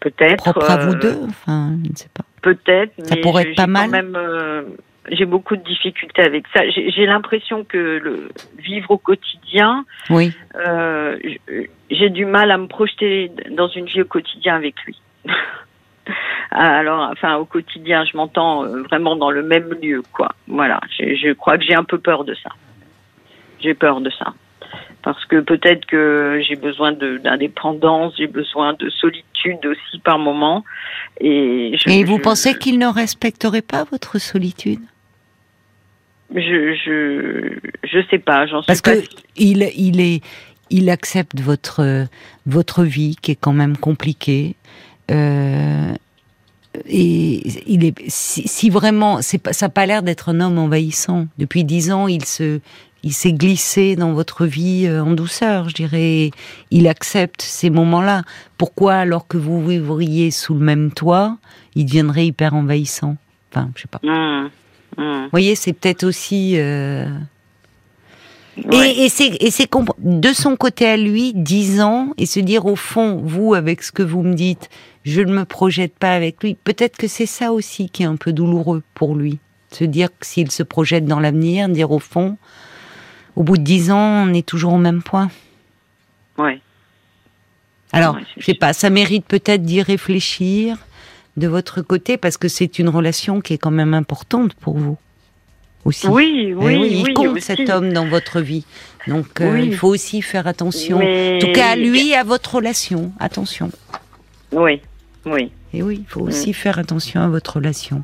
Peut-être. 0.00 0.42
Propre 0.42 0.70
à 0.70 0.76
vous 0.78 0.94
deux. 0.94 1.16
Enfin, 1.28 1.76
je 1.84 1.90
ne 1.90 1.96
sais 1.96 2.08
pas. 2.12 2.24
Peut-être, 2.42 2.92
mais 2.98 3.04
ça 3.04 3.16
pourrait 3.18 3.50
être 3.50 3.56
pas 3.56 3.68
mal. 3.68 3.90
Même, 3.90 4.16
euh, 4.16 4.62
j'ai 5.10 5.26
beaucoup 5.26 5.56
de 5.56 5.62
difficultés 5.62 6.22
avec 6.22 6.44
ça. 6.54 6.62
J'ai 6.70 7.06
l'impression 7.06 7.64
que 7.64 8.00
le 8.02 8.28
vivre 8.58 8.90
au 8.90 8.98
quotidien, 8.98 9.84
oui, 10.10 10.32
euh, 10.56 11.18
j'ai 11.90 12.10
du 12.10 12.24
mal 12.24 12.50
à 12.50 12.58
me 12.58 12.66
projeter 12.66 13.30
dans 13.50 13.68
une 13.68 13.86
vie 13.86 14.02
au 14.02 14.06
quotidien 14.06 14.56
avec 14.56 14.74
lui. 14.84 15.00
Alors, 16.50 17.08
enfin, 17.10 17.36
au 17.36 17.44
quotidien, 17.44 18.04
je 18.04 18.16
m'entends 18.16 18.64
euh, 18.64 18.82
vraiment 18.82 19.16
dans 19.16 19.30
le 19.30 19.42
même 19.42 19.72
lieu, 19.80 20.02
quoi. 20.12 20.34
Voilà. 20.48 20.80
Je, 20.98 21.14
je 21.14 21.32
crois 21.32 21.56
que 21.58 21.64
j'ai 21.64 21.74
un 21.74 21.84
peu 21.84 21.98
peur 21.98 22.24
de 22.24 22.34
ça. 22.34 22.50
J'ai 23.60 23.74
peur 23.74 24.00
de 24.00 24.10
ça. 24.10 24.34
Parce 25.02 25.24
que 25.26 25.40
peut-être 25.40 25.84
que 25.86 26.40
j'ai 26.46 26.56
besoin 26.56 26.92
d'indépendance, 26.92 28.14
j'ai 28.16 28.26
besoin 28.28 28.74
de 28.74 28.88
solitude 28.90 29.64
aussi 29.66 29.98
par 30.04 30.18
moment. 30.18 30.64
Et, 31.20 31.76
et 31.86 32.04
vous 32.04 32.18
pensez 32.18 32.54
qu'il 32.54 32.78
ne 32.78 32.86
respecterait 32.86 33.62
pas 33.62 33.84
votre 33.84 34.18
solitude? 34.18 34.80
Je, 36.34 36.74
je 36.84 37.58
je 37.84 37.98
sais 38.10 38.18
pas, 38.18 38.46
j'en 38.46 38.62
suis 38.62 38.66
Parce 38.68 38.80
pas. 38.80 38.96
que 38.96 39.02
il 39.36 39.68
il 39.76 40.00
est 40.00 40.22
il 40.70 40.88
accepte 40.88 41.40
votre 41.40 42.06
votre 42.46 42.84
vie 42.84 43.16
qui 43.20 43.32
est 43.32 43.36
quand 43.40 43.52
même 43.52 43.76
compliquée. 43.76 44.56
Euh, 45.10 45.92
et 46.86 47.42
il 47.66 47.84
est 47.84 47.94
si, 48.08 48.48
si 48.48 48.70
vraiment 48.70 49.20
c'est 49.20 49.46
ça 49.52 49.66
n'a 49.66 49.70
pas 49.70 49.84
l'air 49.84 50.02
d'être 50.02 50.30
un 50.30 50.40
homme 50.40 50.58
envahissant. 50.58 51.26
Depuis 51.36 51.64
dix 51.64 51.92
ans, 51.92 52.08
il 52.08 52.24
se 52.24 52.60
il 53.02 53.12
s'est 53.12 53.32
glissé 53.32 53.96
dans 53.96 54.12
votre 54.12 54.46
vie 54.46 54.86
euh, 54.86 55.02
en 55.02 55.12
douceur, 55.12 55.68
je 55.68 55.74
dirais. 55.74 56.30
Il 56.70 56.88
accepte 56.88 57.42
ces 57.42 57.70
moments-là. 57.70 58.22
Pourquoi, 58.58 58.94
alors 58.94 59.26
que 59.26 59.38
vous 59.38 59.66
vivriez 59.66 60.30
sous 60.30 60.54
le 60.54 60.60
même 60.60 60.92
toit, 60.92 61.38
il 61.74 61.86
deviendrait 61.86 62.26
hyper 62.26 62.54
envahissant? 62.54 63.16
Enfin, 63.50 63.70
je 63.74 63.82
sais 63.82 63.88
pas. 63.88 64.00
Mmh, 64.02 64.50
mmh. 64.98 65.22
Vous 65.24 65.30
voyez, 65.30 65.54
c'est 65.56 65.72
peut-être 65.72 66.04
aussi. 66.04 66.54
Euh... 66.56 67.06
Ouais. 68.70 68.92
Et, 68.92 69.04
et 69.06 69.50
c'est 69.50 69.70
de 69.98 70.32
son 70.32 70.56
côté 70.56 70.86
à 70.86 70.98
lui, 70.98 71.32
dix 71.34 71.80
ans, 71.80 72.12
et 72.18 72.26
se 72.26 72.38
dire 72.38 72.66
au 72.66 72.76
fond, 72.76 73.20
vous, 73.24 73.54
avec 73.54 73.82
ce 73.82 73.90
que 73.90 74.02
vous 74.02 74.22
me 74.22 74.34
dites, 74.34 74.68
je 75.04 75.22
ne 75.22 75.32
me 75.32 75.44
projette 75.44 75.94
pas 75.94 76.14
avec 76.14 76.42
lui. 76.42 76.54
Peut-être 76.62 76.98
que 76.98 77.08
c'est 77.08 77.26
ça 77.26 77.52
aussi 77.52 77.88
qui 77.88 78.02
est 78.02 78.06
un 78.06 78.16
peu 78.16 78.32
douloureux 78.32 78.82
pour 78.94 79.14
lui. 79.14 79.38
Se 79.70 79.84
dire 79.84 80.10
que 80.10 80.26
s'il 80.26 80.50
se 80.50 80.62
projette 80.62 81.06
dans 81.06 81.18
l'avenir, 81.18 81.66
dire 81.70 81.92
au 81.92 81.98
fond, 81.98 82.36
au 83.36 83.42
bout 83.42 83.56
de 83.56 83.62
dix 83.62 83.90
ans, 83.90 84.26
on 84.28 84.32
est 84.34 84.46
toujours 84.46 84.72
au 84.74 84.78
même 84.78 85.02
point. 85.02 85.30
Ouais. 86.38 86.60
Alors, 87.92 88.14
ouais, 88.16 88.22
je 88.38 88.44
sais 88.44 88.54
pas, 88.54 88.72
ça 88.72 88.88
mérite 88.90 89.26
peut-être 89.26 89.62
d'y 89.62 89.82
réfléchir 89.82 90.78
de 91.36 91.46
votre 91.46 91.82
côté 91.82 92.16
parce 92.16 92.36
que 92.36 92.48
c'est 92.48 92.78
une 92.78 92.88
relation 92.88 93.40
qui 93.40 93.54
est 93.54 93.58
quand 93.58 93.70
même 93.70 93.94
importante 93.94 94.54
pour 94.54 94.78
vous 94.78 94.96
aussi. 95.84 96.06
Oui, 96.06 96.54
oui, 96.56 96.76
oui. 96.76 96.88
Il 96.92 97.04
oui, 97.04 97.14
compte 97.14 97.36
aussi. 97.36 97.42
cet 97.42 97.68
homme 97.70 97.92
dans 97.92 98.06
votre 98.06 98.40
vie. 98.40 98.64
Donc, 99.08 99.40
euh, 99.40 99.58
il 99.60 99.74
faut 99.76 99.88
aussi 99.88 100.22
faire 100.22 100.46
attention. 100.46 100.98
Mais- 101.00 101.36
En 101.36 101.46
tout 101.46 101.52
cas, 101.52 101.70
à 101.70 101.76
lui, 101.76 102.14
à 102.14 102.22
votre 102.24 102.54
relation. 102.56 103.12
Attention. 103.18 103.70
Oui, 104.52 104.80
oui. 105.26 105.50
Et 105.74 105.82
oui, 105.82 106.00
il 106.00 106.06
faut 106.06 106.20
aussi 106.20 106.52
faire 106.52 106.78
attention 106.78 107.20
à 107.22 107.28
votre 107.28 107.56
relation. 107.56 108.02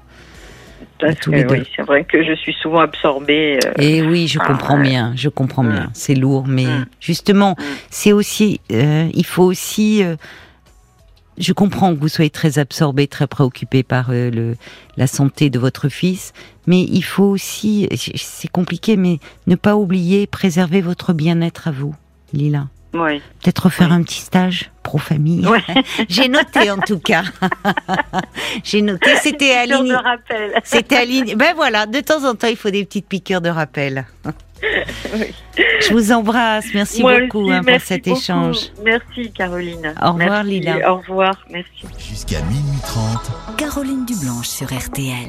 Oui, 1.03 1.63
c'est 1.77 1.83
vrai 1.83 2.05
que 2.05 2.25
je 2.25 2.35
suis 2.35 2.55
souvent 2.61 2.81
absorbée. 2.81 3.59
euh, 3.65 3.73
Et 3.79 4.03
oui, 4.03 4.27
je 4.29 4.39
comprends 4.39 4.77
ouais. 4.77 4.83
bien, 4.83 5.13
je 5.17 5.29
comprends 5.29 5.63
Mm. 5.65 5.73
bien. 5.73 5.91
C'est 5.95 6.15
lourd, 6.15 6.47
mais 6.49 6.65
Mm. 6.67 6.87
justement, 7.01 7.55
Mm. 7.59 7.63
c'est 7.91 8.13
aussi, 8.13 8.61
euh, 8.73 9.09
il 9.15 9.27
faut 9.27 9.45
aussi. 9.45 10.03
euh, 10.03 10.17
je 11.41 11.53
comprends 11.53 11.95
que 11.95 12.01
vous 12.01 12.09
soyez 12.09 12.31
très 12.31 12.59
absorbé, 12.59 13.07
très 13.07 13.29
préoccupé 13.29 13.85
par 13.85 14.07
euh, 14.11 14.29
le, 14.29 14.57
la 14.97 15.07
santé 15.07 15.51
de 15.51 15.59
votre 15.61 15.89
fils, 15.89 16.33
mais 16.67 16.81
il 16.83 17.03
faut 17.03 17.23
aussi, 17.27 17.89
c'est 18.17 18.51
compliqué, 18.51 18.97
mais 18.97 19.21
ne 19.47 19.55
pas 19.55 19.77
oublier, 19.77 20.27
préserver 20.27 20.81
votre 20.81 21.13
bien-être 21.13 21.69
à 21.69 21.71
vous, 21.71 21.95
Lila. 22.33 22.67
Oui. 22.95 23.21
Peut-être 23.43 23.69
faire 23.71 23.89
Oui. 23.89 23.95
un 23.95 24.03
petit 24.03 24.21
stage 24.21 24.71
pro-famille. 24.83 25.47
Ouais. 25.47 25.63
J'ai 26.09 26.29
noté 26.29 26.71
en 26.71 26.79
tout 26.79 26.99
cas. 26.99 27.23
J'ai 28.65 28.83
noté, 28.83 29.11
c'était 29.17 29.55
rappel. 29.65 30.53
C'était 30.65 30.97
Aline. 30.97 31.35
Ben 31.37 31.55
voilà, 31.55 31.87
de 31.87 32.01
temps 32.01 32.25
en 32.29 32.35
temps, 32.35 32.47
il 32.49 32.57
faut 32.57 32.71
des 32.71 32.85
petites 32.85 33.07
piqûres 33.09 33.41
de 33.43 33.51
rappel. 33.51 34.07
Oui. 35.15 35.27
Je 35.81 35.93
vous 35.93 36.11
embrasse. 36.13 36.67
Merci 36.75 37.03
Moi 37.03 37.21
beaucoup 37.21 37.45
aussi, 37.45 37.53
hein, 37.53 37.63
pour 37.65 37.81
cet 37.81 38.05
beaucoup. 38.05 38.19
échange. 38.19 38.57
Merci 38.85 39.31
Caroline. 39.33 39.95
Au 40.03 40.13
revoir, 40.13 40.45
Merci. 40.45 40.51
Lila. 40.51 40.93
Au 40.93 40.97
revoir, 40.97 41.35
merci. 41.51 41.71
Jusqu'à 41.99 42.41
minuit 42.43 42.81
30. 42.83 43.57
Caroline 43.57 44.05
Dublanche 44.07 44.49
sur 44.49 44.67
RTL. 44.67 45.27